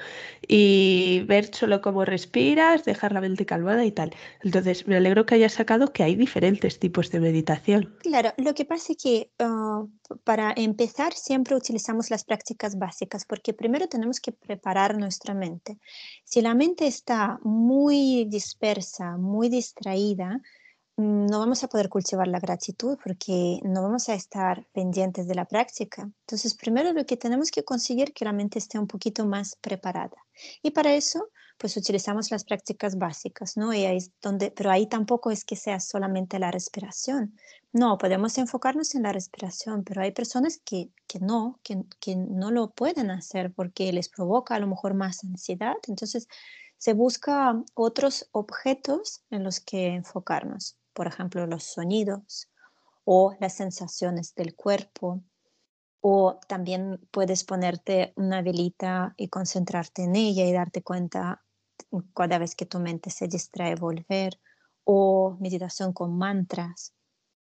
[0.47, 4.15] y ver solo cómo respiras, dejar la mente calmada y tal.
[4.41, 7.93] Entonces, me alegro que hayas sacado que hay diferentes tipos de meditación.
[7.99, 9.83] Claro, lo que pasa es que ah,
[10.23, 15.77] para empezar siempre utilizamos las prácticas básicas porque primero tenemos que preparar nuestra mente.
[16.23, 20.41] Si la mente está muy dispersa, muy distraída,
[20.99, 25.45] no vamos a poder cultivar la gratitud porque no vamos a estar pendientes de la
[25.45, 26.09] práctica.
[26.21, 29.55] Entonces, primero lo que tenemos que conseguir es que la mente esté un poquito más
[29.55, 30.17] preparada.
[30.62, 33.73] Y para eso, pues utilizamos las prácticas básicas, ¿no?
[33.73, 37.38] Y es donde, pero ahí tampoco es que sea solamente la respiración.
[37.71, 42.51] No, podemos enfocarnos en la respiración, pero hay personas que, que no, que, que no
[42.51, 45.75] lo pueden hacer porque les provoca a lo mejor más ansiedad.
[45.88, 46.27] Entonces,
[46.79, 52.49] se busca otros objetos en los que enfocarnos, por ejemplo, los sonidos
[53.06, 55.23] o las sensaciones del cuerpo
[56.02, 61.43] o también puedes ponerte una velita y concentrarte en ella y darte cuenta
[62.15, 64.39] cada vez que tu mente se distrae volver.
[64.91, 66.95] O meditación con mantras.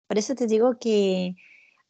[0.06, 1.34] Por eso te digo que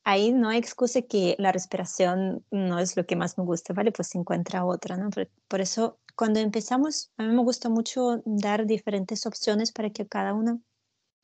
[0.04, 3.92] ahí no hay excusa que la respiración no es lo que más me gusta, ¿vale?
[3.92, 5.10] Pues se encuentra otra, ¿no?
[5.48, 10.32] Por, eso cuando empezamos, a mí me gusta mucho dar diferentes opciones para que cada
[10.32, 10.62] uno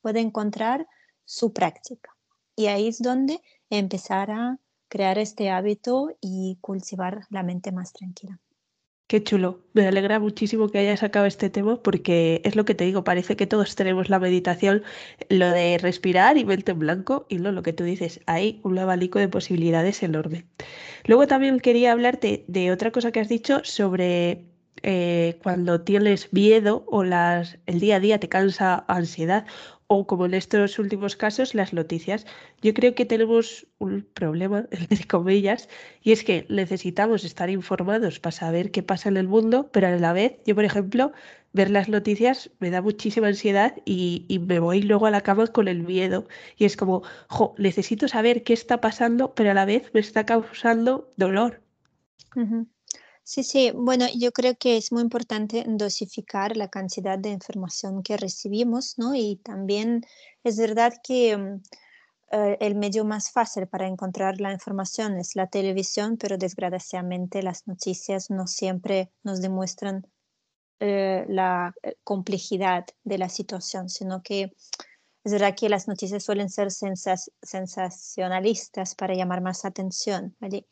[0.01, 0.87] pueda encontrar
[1.25, 2.17] su práctica.
[2.57, 4.59] Y ahí es donde empezar a
[4.89, 8.41] crear este hábito y cultivar la mente más tranquila.
[9.09, 9.65] Qué chulo.
[9.73, 13.37] Me alegra muchísimo que hayas sacado este tema porque es lo que te digo, parece
[13.37, 14.83] que todos tenemos la meditación,
[15.31, 19.19] lo de respirar y mente en blanco y lo que tú dices, hay un abanico
[19.19, 20.45] de posibilidades enorme.
[21.07, 24.48] Luego también quería hablarte de otra cosa que has dicho sobre
[24.83, 29.47] eh, cuando tienes miedo o las, el día a día te cansa ansiedad
[29.89, 32.27] o como en estos últimos casos, las noticias.
[32.61, 35.69] Yo creo que tenemos un problema, entre comillas,
[36.03, 39.91] y es que necesitamos estar informados para saber qué pasa en el mundo, pero a
[39.93, 41.13] la vez, yo por ejemplo,
[41.53, 45.69] ver las noticias me da muchísima ansiedad y, me voy luego a la cama con
[45.69, 46.29] el miedo.
[46.57, 50.27] Y es como, jo, necesito saber qué está pasando, pero a la vez me está
[50.27, 51.63] causando dolor.
[53.31, 58.17] Sí, sí, bueno, yo creo que es muy importante dosificar la cantidad de información que
[58.17, 59.15] recibimos, ¿no?
[59.15, 60.01] Y también
[60.45, 61.61] es verdad que mm,
[62.33, 67.67] eh, el medio más fácil para encontrar la información es la televisión, pero desgraciadamente las
[67.67, 70.07] noticias no siempre nos demuestran
[70.81, 74.55] eh, la eh, complejidad de la situación, sino que
[75.25, 80.67] es verdad que las noticias suelen ser sensacionalistas para llamar más atención, ¿vale?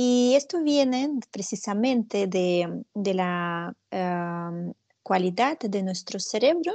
[0.00, 3.74] Y esto viene precisamente de, la
[5.02, 6.72] cualidad de nuestro cerebro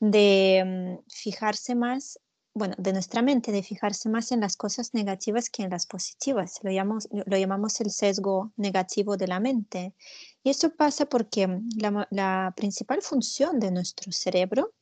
[0.00, 2.18] de mm, fijarse más,
[2.52, 6.58] bueno, de nuestra mente, de fijarse más en las cosas negativas que en las positivas.
[6.64, 9.94] Lo llamamos, lo llamamos el sesgo negativo de la mente.
[10.42, 14.72] Y esto pasa porque mm, la, la principal función de nuestro cerebro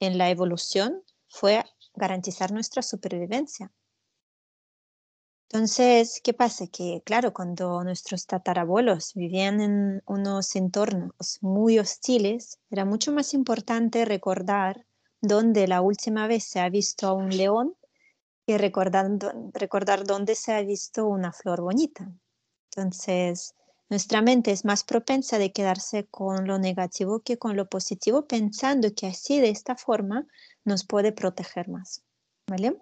[0.00, 3.70] en la evolución fue garantizar nuestra supervivencia.
[5.52, 6.66] Entonces, ¿qué pasa?
[6.66, 14.06] Que claro, cuando nuestros tatarabuelos vivían en unos entornos muy hostiles, era mucho más importante
[14.06, 14.86] recordar
[15.20, 17.74] dónde la última vez se ha visto a un león
[18.46, 22.10] que recordar, dónde se ha visto una flor bonita.
[22.70, 23.54] Entonces,
[23.90, 28.94] nuestra mente es más propensa de quedarse con lo negativo que con lo positivo, pensando
[28.94, 30.26] que así, de esta forma,
[30.64, 32.02] nos puede proteger más.
[32.48, 32.80] ¿Vale?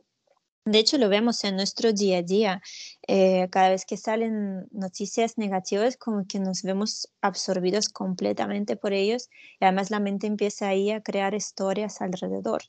[0.67, 2.63] De hecho, lo vemos en nuestro día a día.
[3.09, 9.31] Eh, cada vez que salen noticias negativas, como que nos vemos absorbidos completamente por ellos
[9.59, 12.63] y además la mente empieza ahí a crear historias alrededor.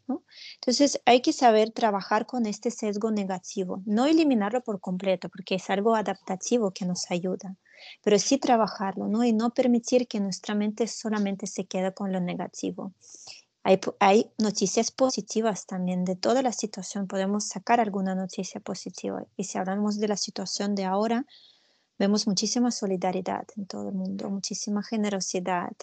[0.55, 5.69] Entonces, hay que saber trabajar con este sesgo negativo, no eliminarlo por completo, porque es
[5.69, 7.57] algo adaptativo que nos ayuda,
[8.01, 12.93] pero sí trabajarlo y no permitir que nuestra mente solamente se quede con lo negativo.
[13.63, 17.07] Hay, noticias positivas también de toda la situación.
[17.07, 19.23] Podemos sacar alguna noticia positiva.
[19.37, 21.25] Y si hablamos de la situación de ahora,
[21.99, 25.73] vemos muchísima solidaridad en todo el mundo, muchísima generosidad.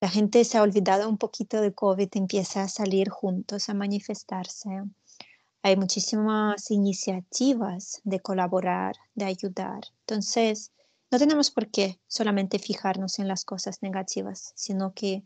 [0.00, 4.82] La gente se ha olvidado un poquito de COVID, empieza a salir juntos, a manifestarse.
[5.62, 9.80] Hay muchísimas iniciativas de colaborar, de ayudar.
[10.00, 10.72] Entonces,
[11.10, 15.24] no tenemos por qué solamente fijarnos en las cosas negativas, sino que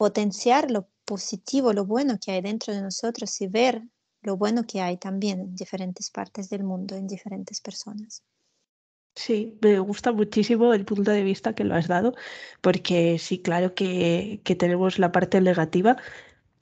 [0.00, 3.82] potenciar lo positivo, lo bueno que hay dentro de nosotros y ver
[4.22, 8.22] lo bueno que hay también en diferentes partes del mundo, en diferentes personas.
[9.14, 12.14] Sí, me gusta muchísimo el punto de vista que lo has dado,
[12.62, 15.98] porque sí, claro que, que tenemos la parte negativa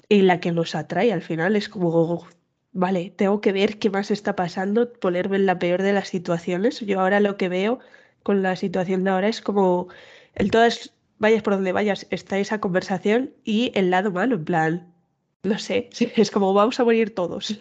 [0.09, 2.27] y la que nos atrae al final es como,
[2.72, 6.81] vale, tengo que ver qué más está pasando, ponerme en la peor de las situaciones.
[6.81, 7.79] Yo ahora lo que veo
[8.24, 9.87] con la situación de ahora es como
[10.35, 14.94] el todas vayas por donde vayas, está esa conversación y el lado malo, en plan,
[15.42, 17.61] no sé, es como vamos a morir todos.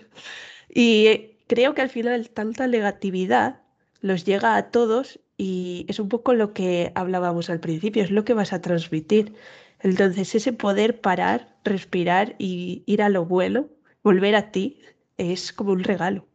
[0.70, 3.62] Y creo que al final tanta negatividad
[4.02, 8.26] los llega a todos y es un poco lo que hablábamos al principio, es lo
[8.26, 9.36] que vas a transmitir.
[9.80, 13.68] Entonces ese poder parar, respirar y ir a lo bueno,
[14.04, 14.82] volver a ti,
[15.18, 16.26] es como un regalo.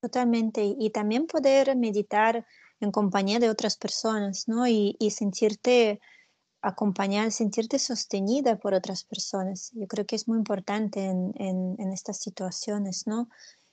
[0.00, 0.76] Totalmente.
[0.78, 2.46] Y también poder meditar
[2.80, 4.66] en compañía de otras personas, ¿no?
[4.66, 6.00] Y, sentirte
[6.60, 9.70] acompañar, sentirte sostenida por otras personas.
[9.74, 13.28] Yo creo que es muy importante en, en, estas situaciones, ¿no?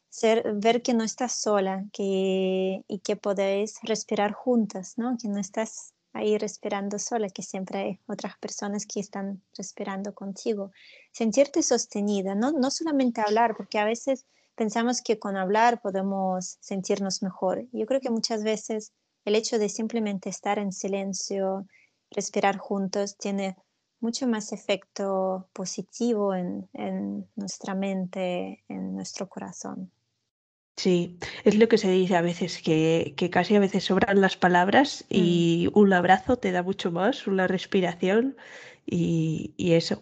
[0.10, 5.18] Ser, ver que no estás sola que, y que podéis respirar juntas, ¿no?
[5.22, 10.72] Que no estás ahí respirando sola, que siempre hay otras personas que están respirando contigo.
[11.12, 17.22] Sentirte sostenida, no, no solamente hablar, porque a veces pensamos que con hablar podemos sentirnos
[17.22, 17.66] mejor.
[17.72, 18.94] Yo creo que muchas veces
[19.26, 21.66] el hecho de simplemente estar en silencio,
[22.12, 23.58] respirar juntos, tiene
[24.00, 26.68] mucho más efecto positivo en,
[27.36, 29.92] nuestra mente, en nuestro corazón.
[30.78, 35.06] Sí, es lo que se dice a veces, que, casi a veces sobran las palabras
[35.10, 35.80] y mm.
[35.80, 38.36] un abrazo te da mucho más, una respiración
[38.86, 40.02] y, eso.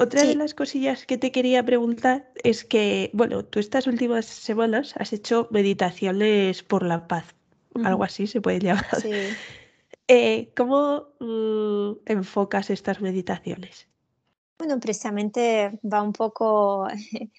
[0.00, 4.94] Otra de las cosillas que te quería preguntar es que, bueno, tú estas últimas semanas
[4.96, 7.26] has hecho meditaciones por la paz,
[7.84, 9.00] algo así se puede llamar.
[9.00, 9.10] Sí.
[10.12, 13.86] Eh, ¿Cómo mm, enfocas estas meditaciones?
[14.58, 16.88] Bueno, precisamente va un poco,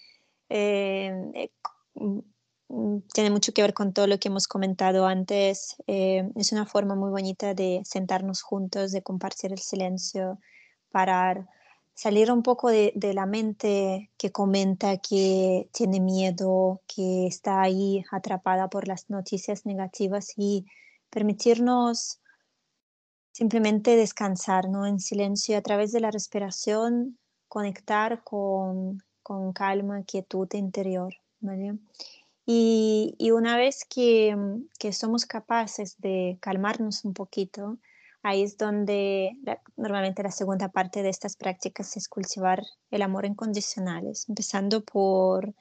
[0.50, 1.52] eh, eh,
[1.95, 5.76] mm, tiene mucho que ver con todo lo que hemos comentado antes.
[5.86, 10.39] es una forma muy bonita de sentarnos juntos, de compartir el silencio,
[10.91, 11.45] parar,
[11.93, 18.04] salir un poco de, de la mente que comenta que tiene miedo, que está ahí
[18.12, 20.65] atrapada por las noticias negativas y
[21.10, 22.21] permitirnos
[23.32, 24.86] simplemente descansar, ¿no?
[24.86, 31.77] En silencio a través de la respiración, conectar con, con calma, quietud interior, ¿vale?
[32.45, 34.36] Y, y una vez que,
[34.80, 37.77] que, somos capaces de calmarnos un poquito,
[38.23, 39.31] ahí es donde
[39.75, 45.53] normalmente la segunda parte de estas prácticas es cultivar el amor incondicional, empezando por,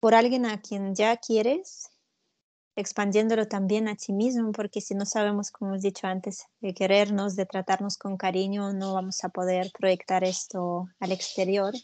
[0.00, 1.90] por alguien a quien ya quieres
[2.78, 7.34] expandiéndolo también a ti mismo, porque si no sabemos, como hemos dicho antes, de querernos,
[7.34, 11.74] de tratarnos con cariño, no vamos a poder proyectar esto al exterior.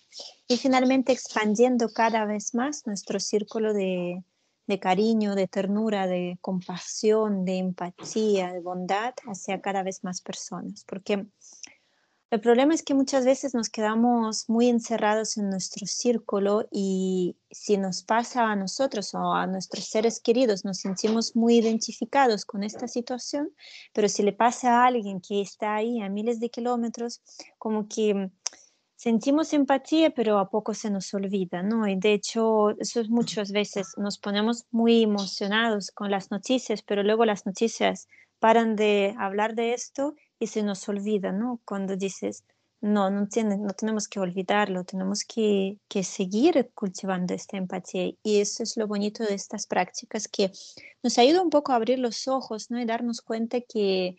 [0.46, 4.22] Y finalmente expandiendo cada vez más nuestro círculo de,
[4.66, 10.84] de cariño, de ternura, de compasión, de empatía, de bondad hacia cada vez más personas,
[10.84, 11.26] porque
[12.34, 17.76] el problema es que muchas veces nos quedamos muy encerrados en nuestro círculo y si
[17.76, 22.88] nos pasa a nosotros o a nuestros seres queridos, nos sentimos muy identificados con esta
[22.88, 23.54] situación,
[23.92, 27.22] pero si le pasa a alguien que está ahí a miles de kilómetros,
[27.56, 28.32] como que
[29.04, 31.86] sentimos empatía, pero a poco se nos olvida, ¿no?
[31.86, 37.02] Y de hecho, eso es muchas veces nos ponemos muy emocionados con las noticias, pero
[37.02, 41.60] luego las noticias paran de hablar de esto y se nos olvida, ¿no?
[41.66, 42.44] Cuando dices,
[42.80, 48.10] no, no, tiene, no tenemos que olvidarlo, tenemos que, que, seguir cultivando esta empatía.
[48.22, 50.50] Y eso es lo bonito de estas prácticas, que
[51.02, 52.80] nos ayuda un poco a abrir los ojos, ¿no?
[52.80, 54.16] Y darnos cuenta que,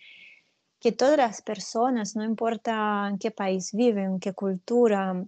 [0.79, 5.25] que todas las personas, no importa en qué país viven, en qué cultura,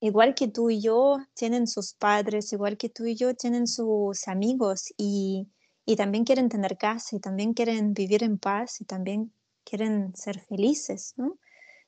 [0.00, 4.28] igual que tú y yo, tienen sus padres, igual que tú y yo, tienen sus
[4.28, 5.48] amigos y,
[5.84, 9.32] y también quieren tener casa y también quieren vivir en paz y también
[9.64, 11.38] quieren ser felices, ¿no?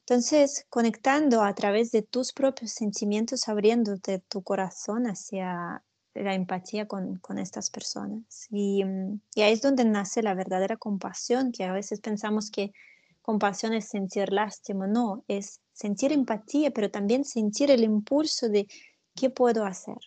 [0.06, 5.82] Entonces, conectando a través de tus propios sentimientos, abriéndote tu corazón hacia
[6.14, 8.46] la empatía con, con estas personas.
[8.50, 12.72] Y, mm, y, ahí es donde nace la verdadera compasión, que a veces pensamos que
[13.22, 18.68] compasión es sentir lástima, no, es sentir empatía, pero también sentir el impulso de
[19.14, 19.98] qué puedo hacer.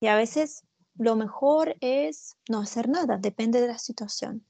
[0.00, 0.64] Y a veces
[0.96, 4.44] lo mejor es no hacer nada, depende de la situación.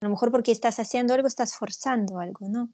[0.00, 2.68] A lo mejor porque estás haciendo algo, estás forzando algo, ¿no?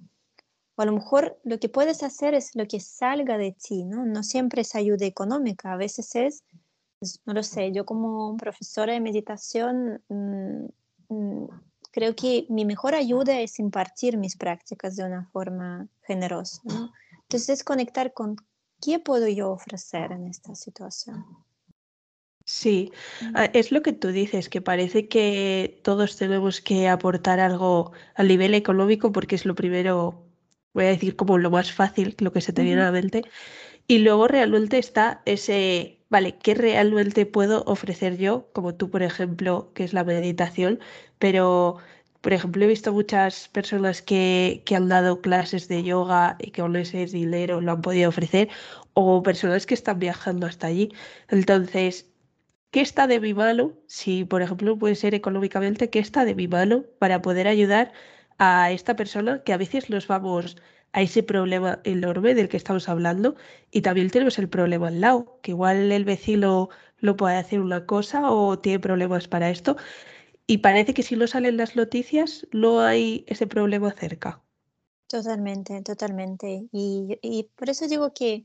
[0.76, 4.04] O a lo mejor lo que puedes hacer es lo que salga de ti, ¿no?
[4.04, 6.44] No siempre es ayuda económica, a veces es,
[6.98, 10.66] pues, no lo sé, yo como profesora de meditación mm,
[11.08, 11.48] mm,
[11.90, 16.92] creo que mi mejor ayuda es impartir mis prácticas de una forma generosa, ¿no?
[17.22, 18.36] Entonces es conectar con
[18.80, 21.24] qué puedo yo ofrecer en esta situación.
[22.44, 22.92] Sí,
[23.34, 28.24] ah, es lo que tú dices, que parece que todos tenemos que aportar algo a
[28.24, 30.21] nivel económico porque es lo primero,
[30.74, 33.22] voy a decir como lo más fácil, lo que se te viene a la mente.
[33.86, 38.50] Y luego realmente está ese, vale, ¿qué realmente puedo ofrecer yo?
[38.52, 40.80] Como tú, por ejemplo, que es la meditación,
[41.18, 41.78] pero,
[42.20, 46.62] por ejemplo, he visto muchas personas que, que han dado clases de yoga y que
[46.62, 48.48] con ese dinero lo han podido ofrecer,
[48.94, 50.92] o personas que están viajando hasta allí.
[51.28, 52.08] Entonces,
[52.70, 53.74] ¿Qué está de mi mano?
[53.86, 57.92] Si, por ejemplo, puede ser económicamente, ¿qué está de mi mano para poder ayudar
[58.38, 60.56] a esta persona que a veces nos vamos
[60.92, 63.34] a ese problema enorme del que estamos hablando
[63.70, 66.68] y también tenemos el problema al lado, que igual el vecino
[66.98, 69.76] lo puede hacer una cosa o tiene problemas para esto
[70.46, 74.42] Y parece que si no salen las noticias, no hay ese problema cerca.
[75.06, 76.66] Totalmente, totalmente.
[76.72, 78.44] Y, y por eso digo que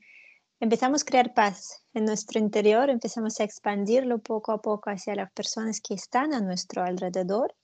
[0.60, 5.32] empezamos a crear paz en nuestro interior, empezamos a expandirlo poco a poco hacia las
[5.34, 7.56] personas que están a nuestro alrededor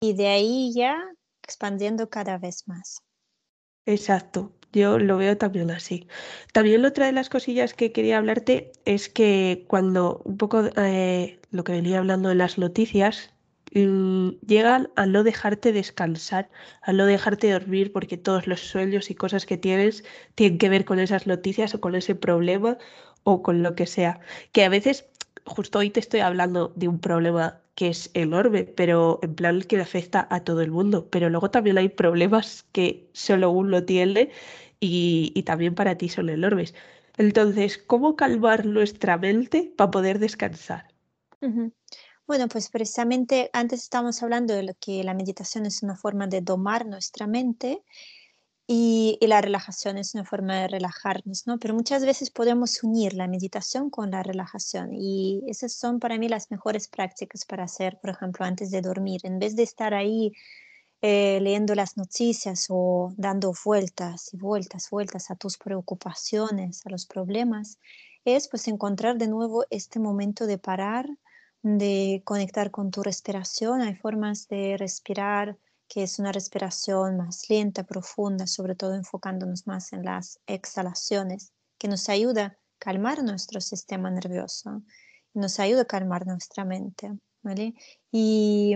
[0.00, 0.98] y de ahí ya
[1.44, 3.02] expandiendo cada vez más.
[3.86, 6.08] Exacto, yo lo veo también así.
[6.52, 11.64] También otra de las cosillas que quería hablarte es que cuando un poco eh, lo
[11.64, 13.34] que venía hablando de las noticias,
[13.74, 16.50] mm, llegan a no dejarte descansar,
[16.82, 20.84] a no dejarte dormir, porque todos los sueños y cosas que tienes tienen que ver
[20.86, 22.78] con esas noticias o con ese problema
[23.22, 24.20] o con lo que sea.
[24.52, 25.06] Que a veces,
[25.46, 29.80] justo hoy te estoy hablando de un problema que es enorme, pero en plan que
[29.80, 31.08] afecta a todo el mundo.
[31.10, 34.30] Pero luego también hay problemas que solo uno tiene
[34.80, 36.74] y, y también para ti son enormes.
[37.16, 40.94] Entonces, ¿cómo calmar nuestra mente para poder descansar?
[42.26, 46.40] Bueno, pues precisamente antes estábamos hablando de lo que la meditación es una forma de
[46.40, 47.82] domar nuestra mente
[48.66, 51.58] y, la relajación es una forma de relajarnos, ¿no?
[51.58, 56.28] Pero muchas veces podemos unir la meditación con la relajación y esas son para mí
[56.28, 59.20] las mejores prácticas para hacer, por ejemplo, antes de dormir.
[59.24, 60.32] En vez de estar ahí
[61.02, 67.06] eh, leyendo las noticias o dando vueltas y vueltas, vueltas a tus preocupaciones, a los
[67.06, 67.78] problemas,
[68.24, 71.06] es pues encontrar de nuevo este momento de parar,
[71.62, 73.82] de conectar con tu respiración.
[73.82, 75.58] Hay formas de respirar
[75.88, 81.88] que es una respiración más lenta, profunda, sobre todo enfocándonos más en las exhalaciones, que
[81.88, 84.82] nos ayuda a calmar nuestro sistema nervioso,
[85.34, 87.12] nos ayuda a calmar nuestra mente.
[87.42, 87.74] ¿Vale?
[88.10, 88.74] Y,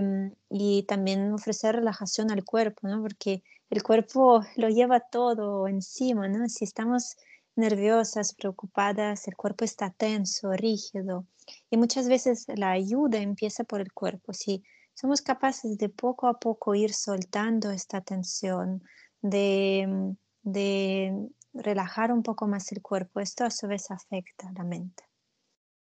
[0.50, 3.00] y, también ofrecer relajación al cuerpo, ¿no?
[3.00, 6.46] Porque el cuerpo lo lleva todo encima, ¿no?
[6.50, 7.16] Si estamos
[7.56, 11.26] nerviosas, preocupadas, el cuerpo está tenso, rígido.
[11.70, 14.32] Y muchas veces la ayuda empieza por el cuerpo.
[14.32, 14.62] Si
[15.00, 18.82] somos capaces de poco a poco ir soltando esta tensión,
[19.22, 23.20] de, mm, de relajar un poco más el cuerpo.
[23.20, 25.04] Esto a su vez afecta la mente.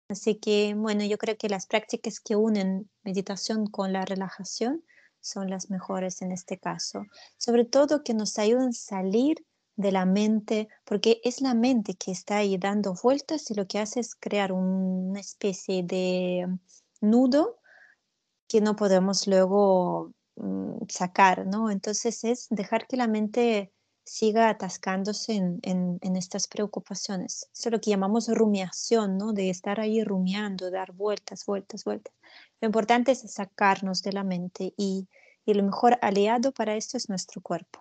[0.09, 4.85] Así que, bueno, yo creo que las prácticas que unen meditación con la relajación
[5.21, 7.03] son las mejores en este caso.
[7.37, 9.45] Sobre todo que nos ayudan a salir
[9.75, 13.81] de la mente, porque es la mente que está ahí dando vueltas y lo que
[13.81, 16.47] hace es crear una especie de
[17.01, 17.60] nudo
[18.51, 21.71] que no podemos luego mm, sacar, ¿no?
[21.71, 23.73] Entonces es dejar que la mente
[24.05, 27.49] siga atascándose en, estas preocupaciones.
[27.55, 29.33] Eso es lo que llamamos rumiación, ¿no?
[29.33, 32.13] De estar ahí rumiando, dar vueltas, vueltas, vueltas.
[32.61, 35.07] Lo importante es sacarnos de la mente y,
[35.47, 37.79] y el mejor aliado para esto es nuestro cuerpo.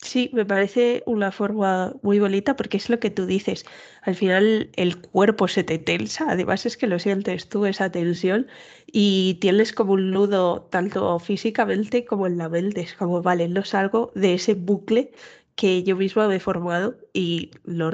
[0.00, 3.64] Sí, me parece una forma muy bonita porque es lo que tú dices.
[4.02, 8.46] Al final el cuerpo se te tensa, además es que lo sientes tú esa tensión
[8.86, 12.80] y tienes como un nudo tanto físicamente como en la mente.
[12.82, 15.10] Es como, vale, no salgo de ese bucle
[15.56, 17.90] que yo misma me he formado y lo,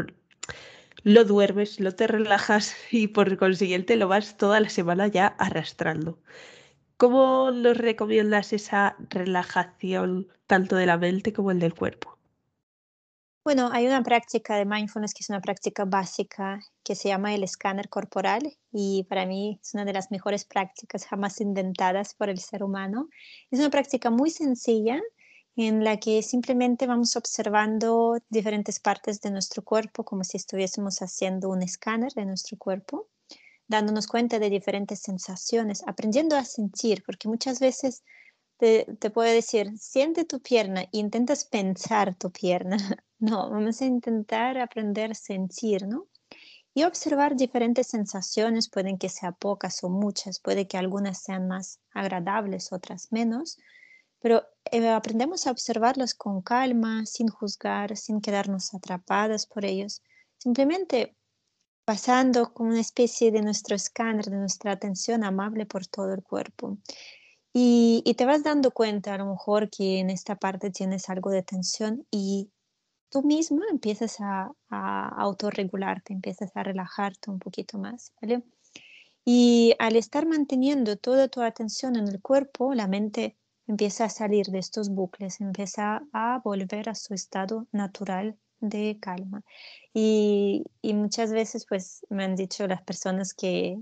[1.05, 6.19] lo duermes, lo te relajas y por consiguiente lo vas toda la semana ya arrastrando.
[6.97, 12.19] ¿Cómo nos recomiendas esa relajación tanto de la mente como el del cuerpo?
[13.45, 17.43] Bueno, hay una práctica de mindfulness que es una práctica básica que se llama el
[17.43, 22.39] escáner corporal y para mí es una de las mejores prácticas jamás inventadas por el
[22.39, 23.09] ser humano.
[23.51, 25.01] Es una práctica muy sencilla
[25.57, 31.51] en la que simplemente vamos observando diferentes partes de nuestro cuerpo como si estuviésemos haciendo
[31.51, 33.09] un escáner de nuestro cuerpo
[33.69, 38.03] dándonos cuenta de diferentes sensaciones, aprendiendo a sentir, porque muchas veces
[38.59, 42.77] te, te puede decir, siente tu pierna e intentas pensar tu pierna.
[43.21, 46.09] No, vamos a intentar aprender a sentir, ¿no?
[46.75, 51.79] Y observar diferentes sensaciones, pueden que sean pocas o muchas, puede que algunas sean más
[51.95, 53.57] agradables, otras menos,
[54.19, 54.43] pero
[54.73, 60.03] eh, aprendemos a observarlas con calma, sin juzgar, sin quedarnos atrapadas por ellos.
[60.39, 61.17] Simplemente
[61.85, 66.79] pasando como una especie de nuestro escáner, de nuestra atención amable por todo el cuerpo.
[67.53, 71.43] Y, te vas dando cuenta a lo mejor que en esta parte tienes algo de
[71.43, 72.51] tensión y
[73.11, 78.43] tú misma empiezas a, a autorregularte, empiezas a relajarte un poquito más, ¿vale?
[79.25, 84.47] Y al estar manteniendo toda tu atención en el cuerpo, la mente empieza a salir
[84.47, 88.37] de estos bucles, empieza a volver a su estado natural
[88.69, 89.43] de calma.
[89.93, 93.79] Y, muchas veces pues me han dicho las personas que,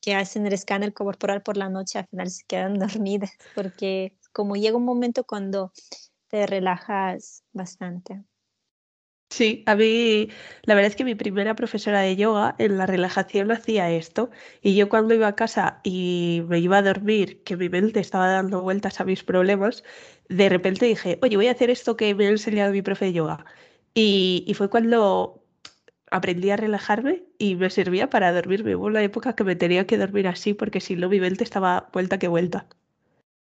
[0.00, 4.56] que hacen el escáner corporal por la noche, al final se quedan dormidas, porque como
[4.56, 5.72] llega un momento cuando
[6.28, 8.24] te relajas bastante.
[9.32, 10.28] Sí, a mí
[10.64, 14.30] la verdad es que mi primera profesora de yoga en la relajación hacía esto
[14.60, 18.28] y yo cuando iba a casa y me iba a dormir, que mi mente estaba
[18.28, 19.84] dando vueltas a mis problemas,
[20.28, 23.14] de repente dije, oye, voy a hacer esto que me ha enseñado mi profe de
[23.14, 23.46] yoga.
[23.94, 25.42] Y, fue cuando
[26.10, 28.76] aprendí a relajarme y me servía para dormirme.
[28.76, 31.88] Hubo una época que me tenía que dormir así porque si no mi mente estaba
[31.92, 32.66] vuelta que vuelta.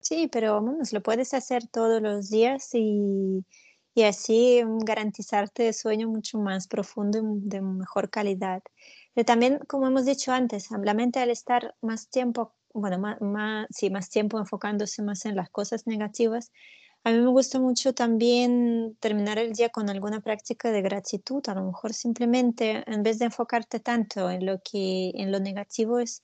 [0.00, 3.44] Sí, pero vamos, lo puedes hacer todos los días y
[3.94, 8.62] y así mm, garantizarte sueño mucho más profundo y de mejor calidad.
[9.14, 13.66] Pero también, como hemos dicho antes, la mente al estar más tiempo, bueno, más, más,
[13.70, 16.50] sí, más tiempo enfocándose más en las cosas negativas,
[17.04, 21.42] a mí me gusta mucho también terminar el día con alguna práctica de gratitud.
[21.48, 25.98] A lo mejor simplemente, en vez de enfocarte tanto en lo que en lo negativo,
[25.98, 26.22] es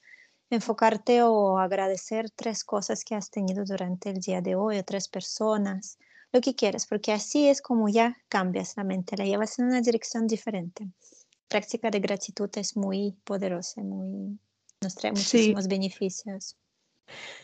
[0.50, 5.08] enfocarte o agradecer tres cosas que has tenido durante el día de hoy, o tres
[5.08, 5.98] personas,
[6.32, 9.80] lo que quieras, porque así es como ya cambias la mente, la llevas en una
[9.80, 10.88] dirección diferente.
[11.48, 14.38] Práctica de gratitud es muy poderosa, muy,
[14.80, 16.56] nos trae muchísimos beneficios.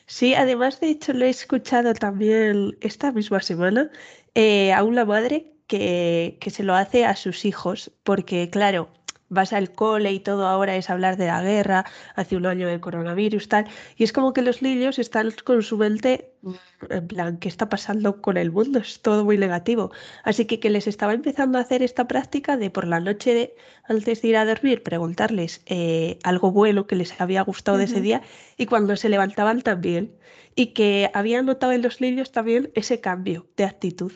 [0.06, 3.90] Sí, además de hecho lo he escuchado también esta misma semana
[4.34, 8.90] eh, a una madre que, que se lo hace a sus hijos, porque claro,
[9.34, 12.80] vas al cole y todo ahora es hablar de la guerra, hace un año del
[12.80, 13.66] coronavirus, tal,
[13.96, 16.54] y es como que los niños están con su mente mm,
[16.90, 18.78] en plan, ¿qué está pasando con el mundo?
[18.78, 19.90] Es todo muy negativo.
[20.22, 23.56] Así que que les estaba empezando a hacer esta práctica de por la noche, de,
[23.84, 28.00] antes de ir a dormir, preguntarles eh, algo bueno que les había gustado de ese
[28.00, 28.22] día
[28.56, 30.16] y cuando se levantaban también.
[30.56, 34.12] Y que habían notado en los niños también ese cambio de actitud.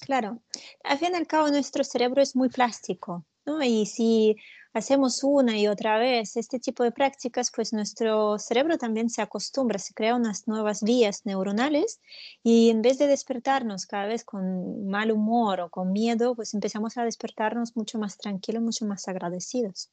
[0.00, 0.40] Claro,
[0.82, 3.26] al fin y al cabo nuestro cerebro es muy plástico.
[3.62, 4.36] Y si
[4.72, 9.78] hacemos una y otra vez este tipo de prácticas, pues nuestro cerebro también se acostumbra,
[9.78, 12.00] se crea unas nuevas vías neuronales
[12.42, 16.96] y en vez de despertarnos cada vez con mal humor o con miedo, pues empezamos
[16.96, 19.90] a despertarnos mucho más tranquilos, mucho más agradecidos.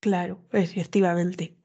[0.00, 1.56] Claro, efectivamente.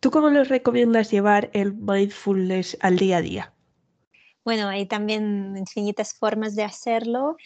[0.00, 3.54] ¿Tú cómo nos recomiendas llevar el mindfulness al día a día?
[4.44, 7.36] Bueno, hay también infinitas formas de hacerlo.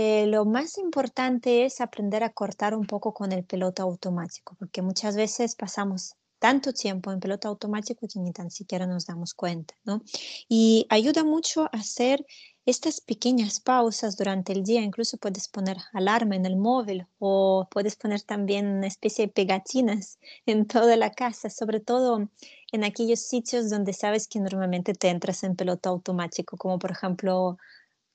[0.00, 4.80] Eh, lo más importante es aprender a cortar un poco con el piloto automático, porque
[4.80, 9.74] muchas veces pasamos tanto tiempo en piloto automático que ni tan siquiera nos damos cuenta,
[9.82, 10.00] ¿no?
[10.48, 12.24] Y ayuda mucho hacer
[12.64, 17.96] estas pequeñas pausas durante el día, incluso puedes poner alarma en el móvil o puedes
[17.96, 22.28] poner también una especie de pegatinas en toda la casa, sobre todo
[22.70, 27.58] en aquellos sitios donde sabes que normalmente te entras en piloto automático, como por ejemplo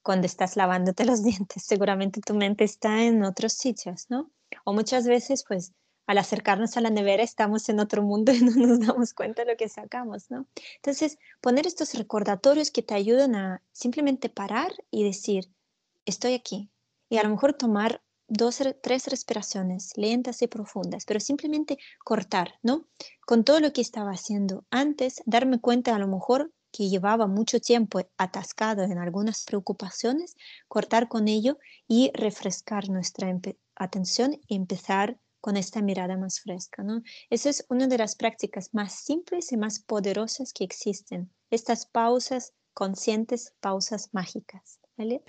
[0.03, 4.29] cuando estás lavándote los dientes, seguramente tu mente está en otros sitios, ¿no?
[4.65, 5.73] O muchas veces, pues,
[6.05, 9.51] al acercarnos a la nevera estamos en otro mundo y no nos damos cuenta de
[9.51, 10.45] lo que sacamos, ¿no?
[10.75, 15.49] Entonces, poner estos recordatorios que te ayudan a simplemente parar y decir,
[16.05, 16.69] estoy aquí.
[17.09, 22.87] Y a lo mejor tomar dos, tres respiraciones lentas y profundas, pero simplemente cortar, ¿no?
[23.25, 27.61] Con todo lo que estaba haciendo antes, darme cuenta a lo mejor que llevaba mucho
[27.61, 30.35] tiempo atascado en algunas preocupaciones,
[30.67, 33.33] cortar con ello y refrescar nuestra
[33.75, 36.83] atención y empezar con esta mirada más fresca.
[36.83, 37.03] ¿no?
[37.29, 41.31] Esa es una de las prácticas más simples y más poderosas que existen.
[41.51, 44.79] Estas pausas conscientes, pausas mágicas.
[44.97, 45.23] ¿vale?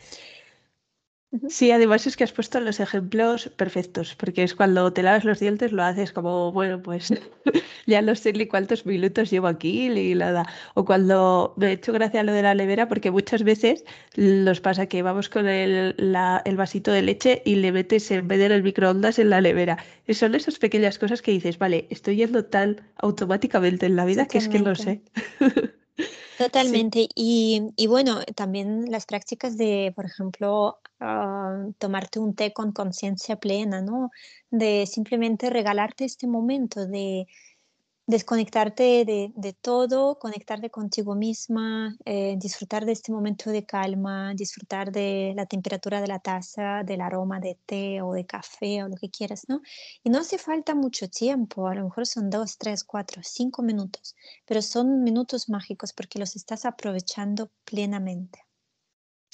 [1.48, 5.40] Sí, además es que has puesto los ejemplos perfectos, porque es cuando te lavas los
[5.40, 7.12] dientes lo haces como, bueno, pues
[7.86, 10.46] ya no sé ni cuántos minutos llevo aquí ni nada.
[10.74, 13.84] O cuando me he hecho gracia a lo de la nevera, porque muchas veces
[14.16, 15.96] nos pasa que vamos con el,
[16.44, 19.78] el vasito de leche y le metes en vez de el microondas en la nevera.
[20.06, 24.26] Y son esas pequeñas cosas que dices, vale, estoy yendo tan automáticamente en la vida
[24.26, 25.02] que es que no sé.
[26.36, 27.08] Totalmente.
[27.14, 33.36] Y, y, bueno, también las prácticas de, por ejemplo, ah, tomarte un té con conciencia
[33.36, 34.10] plena, ¿no?
[34.50, 37.26] De simplemente regalarte este momento de
[38.06, 45.32] desconectarte de, todo, conectarte contigo misma, eh, disfrutar de este momento de calma, disfrutar de
[45.36, 49.10] la temperatura de la taza, del aroma de té o de café o lo que
[49.10, 49.62] quieras, ¿no?
[50.02, 54.14] Y no hace falta mucho tiempo, a lo mejor son dos, tres, cuatro, cinco minutos,
[54.44, 58.40] pero son minutos mágicos porque los estás aprovechando plenamente.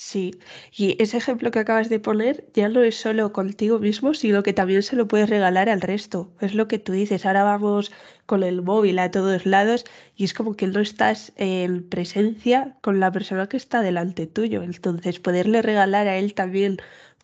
[0.02, 0.32] Sí,
[0.72, 4.54] y ese ejemplo que acabas de poner ya no es solo contigo mismo, sino que
[4.54, 6.34] también se lo puedes regalar al resto.
[6.40, 7.92] Es lo que tú dices, ahora vamos
[8.30, 13.00] con el móvil a todos lados y es como que no estás en presencia con
[13.00, 14.62] la persona que está delante tuyo.
[14.62, 16.76] Entonces, poderle regalar a él también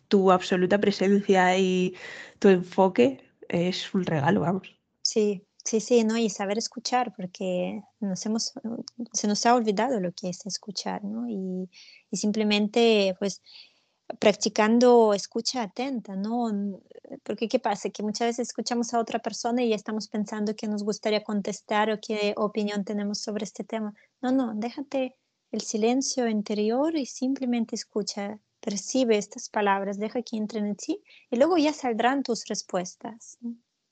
[0.09, 1.95] tu absoluta presencia y
[2.39, 4.75] tu enfoque es un regalo, vamos.
[5.01, 6.17] Sí, Sí, sí, ¿no?
[6.17, 8.53] Y saber escuchar, porque nos hemos,
[9.11, 11.27] se nos ha olvidado lo que es escuchar, ¿no?
[11.27, 11.69] Y,
[12.09, 13.41] y simplemente, pues,
[14.19, 16.49] practicando escucha atenta, ¿no?
[17.23, 17.89] Porque ¿qué pasa?
[17.89, 21.89] Que muchas veces escuchamos a otra persona y ya estamos pensando que nos gustaría contestar
[21.91, 23.93] o qué opinión tenemos sobre este tema.
[24.21, 25.15] No, no, déjate
[25.51, 31.37] el silencio interior y simplemente escucha, percibe estas palabras, deja que entren en ti y
[31.37, 33.37] luego ya saldrán tus respuestas.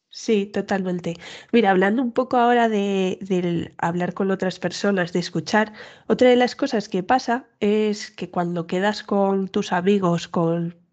[0.09, 1.15] Sí, totalmente.
[1.51, 5.73] Mira, hablando un poco ahora de, hablar con otras personas, de escuchar,
[6.07, 10.84] otra de las cosas que pasa es que cuando quedas con tus amigos, con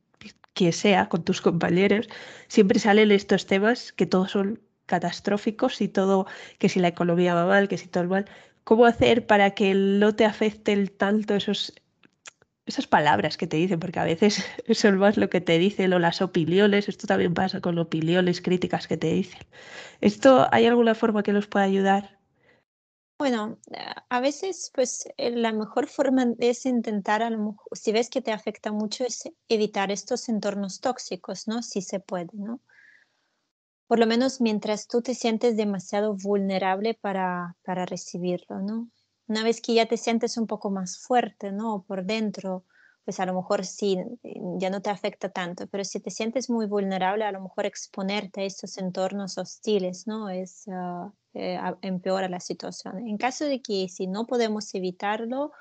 [0.55, 2.09] quien sea, con tus compañeros,
[2.48, 6.26] siempre salen estos temas que todos son catastróficos y todo,
[6.59, 8.26] que si la economía va mal, que si todo mal.
[8.64, 11.74] ¿Cómo hacer para que no te afecten tanto esos
[12.66, 15.98] esas palabras que te dicen, porque a veces son más lo que te dicen o
[15.98, 19.42] las opiniones, esto también pasa con opiniones críticas que te dicen.
[20.00, 22.21] ¿Esto hay alguna forma que nos pueda ayudar?
[23.22, 23.56] Bueno,
[24.08, 27.30] a veces pues eh, la mejor forma es intentar, a
[27.70, 31.62] si ves que te afecta mucho, es evitar estos entornos tóxicos, ¿no?
[31.62, 32.60] Si se puede, ¿no?
[33.86, 38.90] Por lo menos mientras tú te sientes demasiado vulnerable para, para recibirlo, ¿no?
[39.28, 41.84] Una vez que ya te sientes un poco más fuerte, ¿no?
[41.86, 42.64] Por dentro,
[43.05, 43.98] pues a lo mejor sí,
[44.59, 48.42] ya no te afecta tanto, pero si te sientes muy vulnerable, a lo mejor exponerte
[48.42, 50.30] a estos entornos hostiles, ¿no?
[50.30, 51.12] Es, uh,
[51.82, 52.98] empeora la situación.
[53.09, 55.53] En caso de que si no podemos evitarlo,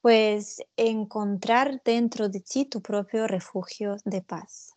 [0.00, 4.74] pues encontrar dentro de ti tu propio refugio de paz.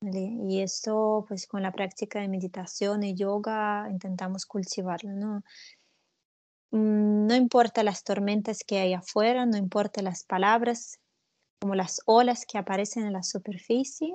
[0.00, 5.42] Y esto, pues con la práctica de meditación y yoga, intentamos cultivarlo, ¿no?
[6.76, 10.98] Mm, no importa las tormentas que hay afuera, no importa las palabras,
[11.58, 14.12] como las olas que aparecen en la superficie,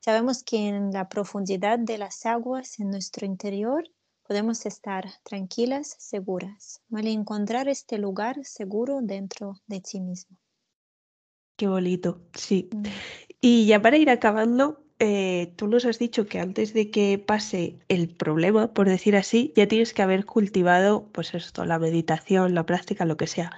[0.00, 3.84] sabemos que en la profundidad de las aguas en nuestro interior
[4.26, 7.12] podemos estar tranquilas, seguras, ¿vale?
[7.12, 10.36] Encontrar este lugar seguro dentro de ti mismo.
[11.56, 12.68] Qué bonito, sí.
[12.72, 12.82] Mm.
[13.40, 17.78] Y ya para ir acabando, eh, tú nos has dicho que antes de que pase
[17.88, 22.66] el problema, por decir así, ya tienes que haber cultivado, pues esto, la meditación, la
[22.66, 23.50] práctica, lo que sea.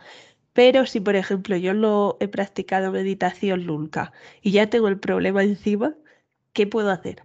[0.53, 5.43] Pero si, por ejemplo, yo no he practicado meditación nunca y ya tengo el problema
[5.43, 5.97] encima,
[6.53, 7.25] ¿qué puedo hacer?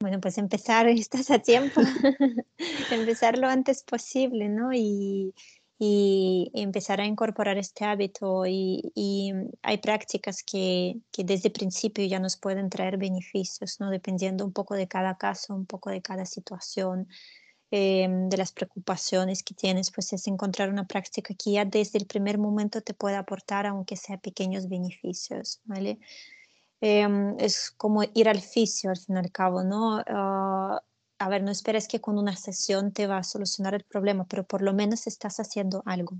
[0.00, 1.80] Bueno, pues empezar, estás a tiempo,
[2.90, 4.72] empezar lo antes posible, ¿no?
[4.72, 5.32] Y,
[5.82, 12.18] y empezar a incorporar este hábito y, hay prácticas que, que, desde el principio ya
[12.20, 13.90] nos pueden traer beneficios, ¿no?
[13.90, 17.08] dependiendo un poco de cada caso, un poco de cada situación,
[17.70, 22.06] em, de las preocupaciones que tienes, pues es encontrar una práctica que ya desde el
[22.06, 25.98] primer momento te pueda aportar, aunque sea pequeños beneficios, ¿vale?
[26.82, 30.02] Em, es como ir al fisio al fin y al cabo, ¿no?
[30.06, 30.82] Ah,
[31.20, 34.44] a ver, no esperes que con una sesión te va a solucionar el problema, pero
[34.44, 36.16] por lo menos estás haciendo algo.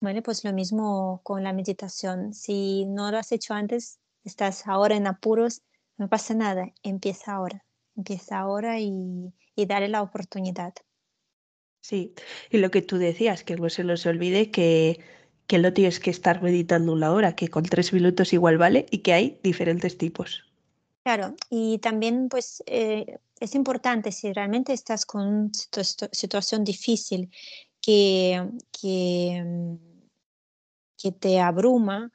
[0.00, 2.34] Bueno, pues lo mismo con la meditación.
[2.34, 5.62] Si no lo has hecho antes, estás ahora en apuros,
[5.96, 7.64] no pasa nada, empieza ahora,
[7.96, 10.74] empieza ahora y, y dale la oportunidad.
[11.80, 12.14] Sí,
[12.50, 15.00] y lo que tú decías, que no se nos olvide que,
[15.46, 18.98] que no tienes que estar meditando una hora, que con tres minutos igual vale y
[18.98, 20.44] que hay diferentes tipos.
[21.06, 25.50] Claro, y también pues eh, es importante si realmente estás con una
[26.10, 27.30] situación difícil
[27.80, 29.76] que, que, mm,
[31.00, 32.10] que, te abruma,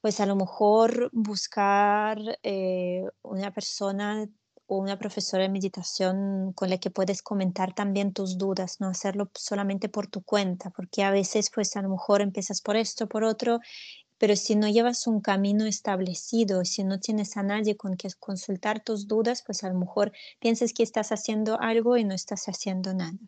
[0.00, 4.28] pues a lo mejor buscar eh, una persona
[4.66, 9.30] o una profesora de meditación con la que puedes comentar también tus dudas, no hacerlo
[9.34, 13.22] solamente por tu cuenta, porque a veces pues a lo mejor empiezas por esto, por
[13.22, 13.60] otro
[14.18, 18.82] pero si no llevas un camino establecido, si no tienes a nadie con que consultar
[18.82, 22.94] tus dudas, pues a lo mejor piensas que estás haciendo algo y no estás haciendo
[22.94, 23.18] nada.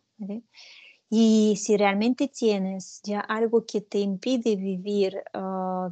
[1.09, 5.89] Y si realmente tienes ya algo que te impide vivir ah,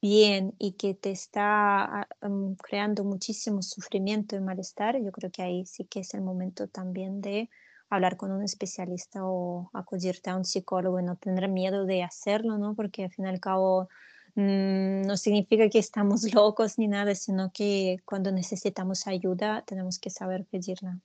[0.00, 5.42] bien y que te está ah, mm, creando muchísimo sufrimiento y malestar, yo creo que
[5.42, 7.50] ahí sí que es el momento también de
[7.90, 12.58] hablar con un especialista o acudirte a un psicólogo y no tener miedo de hacerlo,
[12.58, 12.74] ¿no?
[12.74, 13.88] Porque al fin y al cabo
[14.34, 20.44] no significa que estamos locos ni nada, sino que cuando necesitamos ayuda tenemos que saber
[20.44, 21.00] pedirla.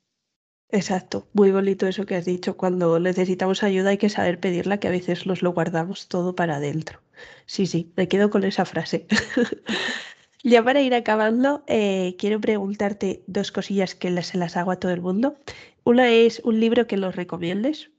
[0.71, 2.55] Exacto, muy bonito eso que has dicho.
[2.55, 6.57] Cuando necesitamos ayuda hay que saber pedirla, que a veces nos lo guardamos todo para
[6.57, 7.01] adentro.
[7.47, 9.07] Sí, sí, me quedo con esa frase.
[10.43, 14.91] ya para ir acabando, eh, quiero preguntarte dos cosillas que se las hago a todo
[14.91, 15.37] el mundo.
[15.83, 17.89] Una es un libro que los recomiendes.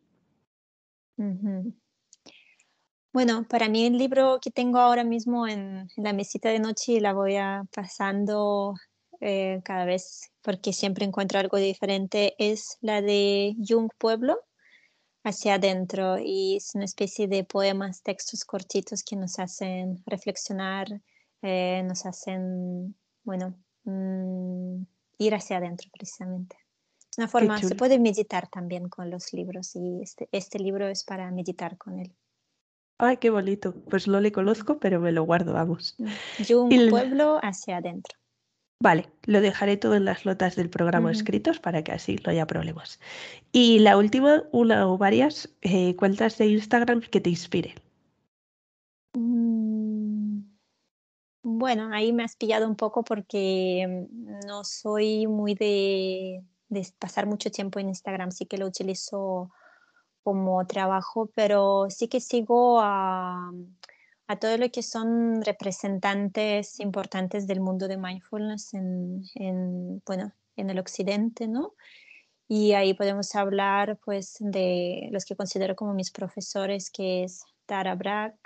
[3.12, 7.00] Bueno, para mí el libro que tengo ahora mismo en, la mesita de noche y
[7.00, 8.74] la voy a pasando
[9.20, 14.38] eh, cada vez porque siempre encuentro algo diferente es la de Jung Pueblo.
[15.22, 20.86] hacia adentro y es una especie de poemas, textos cortitos que nos hacen reflexionar,
[21.42, 23.54] eh, nos hacen, bueno,
[23.84, 24.82] mm,
[25.18, 26.56] ir hacia adentro precisamente.
[27.10, 31.04] Es una forma, se puede meditar también con los libros y este, este libro es
[31.04, 32.14] para meditar con él.
[33.02, 33.74] Ay, qué bonito.
[33.88, 35.96] Pues no le conozco, pero me lo guardo, vamos.
[36.38, 38.18] Yo un pueblo hacia adentro.
[38.82, 42.46] Vale, lo dejaré todo en las notas del programa escritos para que así no haya
[42.46, 43.00] problemas.
[43.52, 47.74] Y la última, una o varias eh, cuentas de Instagram que te inspiren.
[49.14, 50.42] Mm,
[51.42, 57.26] bueno, ahí me has pillado un poco porque mm, no soy muy de, de pasar
[57.26, 59.50] mucho tiempo en Instagram, sí que lo utilizo
[60.22, 63.50] como trabajo, pero sí que sigo a
[64.30, 70.78] a todo lo que son representantes importantes del mundo de mindfulness en, bueno, en el
[70.78, 71.74] occidente, ¿no?
[72.46, 77.96] Y ahí podemos hablar pues de los que considero como mis profesores, que es Tara
[77.96, 78.36] Brach,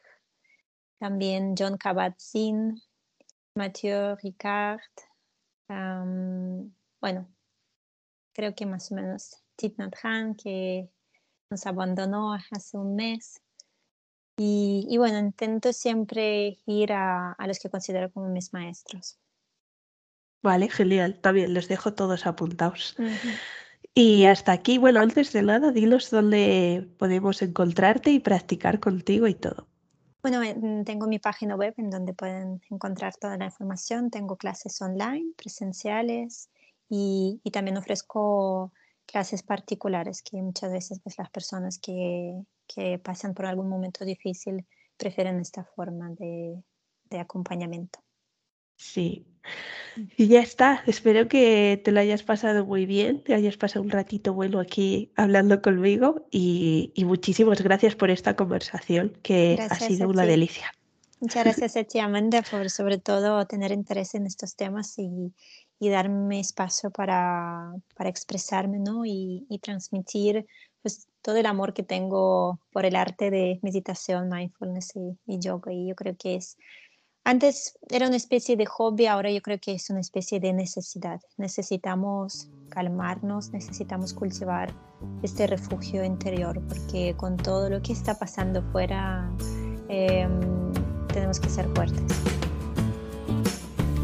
[0.99, 2.81] también John Kabat-Zinn,
[3.55, 4.81] Mathieu Ricard,
[5.68, 7.29] bueno,
[8.33, 9.97] creo que más o menos Thich Nhat
[10.43, 10.89] que
[11.55, 13.41] nos abandonó hace un mes.
[14.37, 19.21] Y, bueno, intento siempre ir a, los que considero como mis maestros.
[20.43, 21.13] Vale, genial.
[21.13, 22.97] Está bien, les dejo todos apuntados.
[23.95, 29.35] Y hasta aquí, bueno, antes de nada, dinos dónde podemos encontrarte y practicar contigo y
[29.35, 29.69] todo.
[30.21, 34.11] Bueno, mm, tengo mi página web en donde pueden encontrar toda la información.
[34.11, 36.51] Tengo clases online, presenciales
[36.89, 38.73] y, y también ofrezco
[39.07, 44.67] clases particulares que muchas veces pues, las personas que, que pasan por algún momento difícil
[44.97, 46.63] prefieren esta forma de,
[47.11, 48.01] de acompañamiento.
[48.77, 49.27] Sí.
[50.17, 50.83] Y ya está.
[50.87, 55.13] Espero que te lo hayas pasado muy bien, te hayas pasado un ratito bueno aquí
[55.15, 60.73] hablando conmigo y, y muchísimas gracias por esta conversación que ha sido una delicia.
[61.21, 65.33] Muchas gracias a ti, Amanda, por sobre todo tener interés en estos temas y,
[65.79, 69.05] y darme espacio para, para expresarme ¿no?
[69.05, 70.47] y, y transmitir
[70.85, 74.93] pues todo el amor que tengo por el arte de meditación, mindfulness
[75.27, 75.72] y, yoga.
[75.72, 76.59] Y yo creo que es,
[77.25, 81.22] antes era una especie de hobby, ahora yo creo que es una especie de necesidad.
[81.39, 84.75] Necesitamos calmarnos, necesitamos cultivar
[85.22, 89.35] este refugio interior, porque con todo lo que está pasando fuera,
[89.89, 90.72] em,
[91.09, 92.44] tenemos que ser fuertes.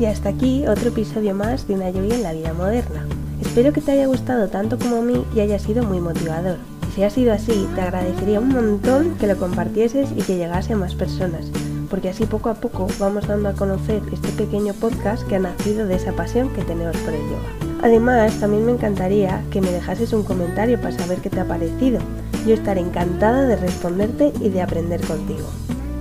[0.01, 3.05] Y hasta aquí otro episodio más de una lluvia en la vida moderna.
[3.43, 6.57] Espero que te haya gustado tanto como a mí y haya sido muy motivador.
[6.89, 10.73] Y si ha sido así, te agradecería un montón que lo compartieses y que llegase
[10.73, 11.51] a más personas,
[11.91, 15.87] porque así poco a poco vamos dando a conocer este pequeño podcast que ha nacido
[15.87, 17.83] de esa pasión que tenemos por el yoga.
[17.83, 22.01] Además, también me encantaría que me dejases un comentario para saber qué te ha parecido.
[22.47, 25.47] Yo estaré encantada de responderte y de aprender contigo.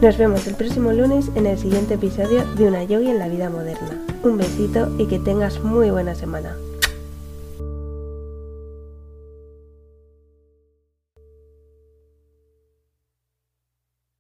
[0.02, 3.50] Nos vemos el próximo lunes en el siguiente episodio de Una Yogi en la vida
[3.50, 4.02] moderna.
[4.24, 6.56] Un besito y que tengas muy buena semana.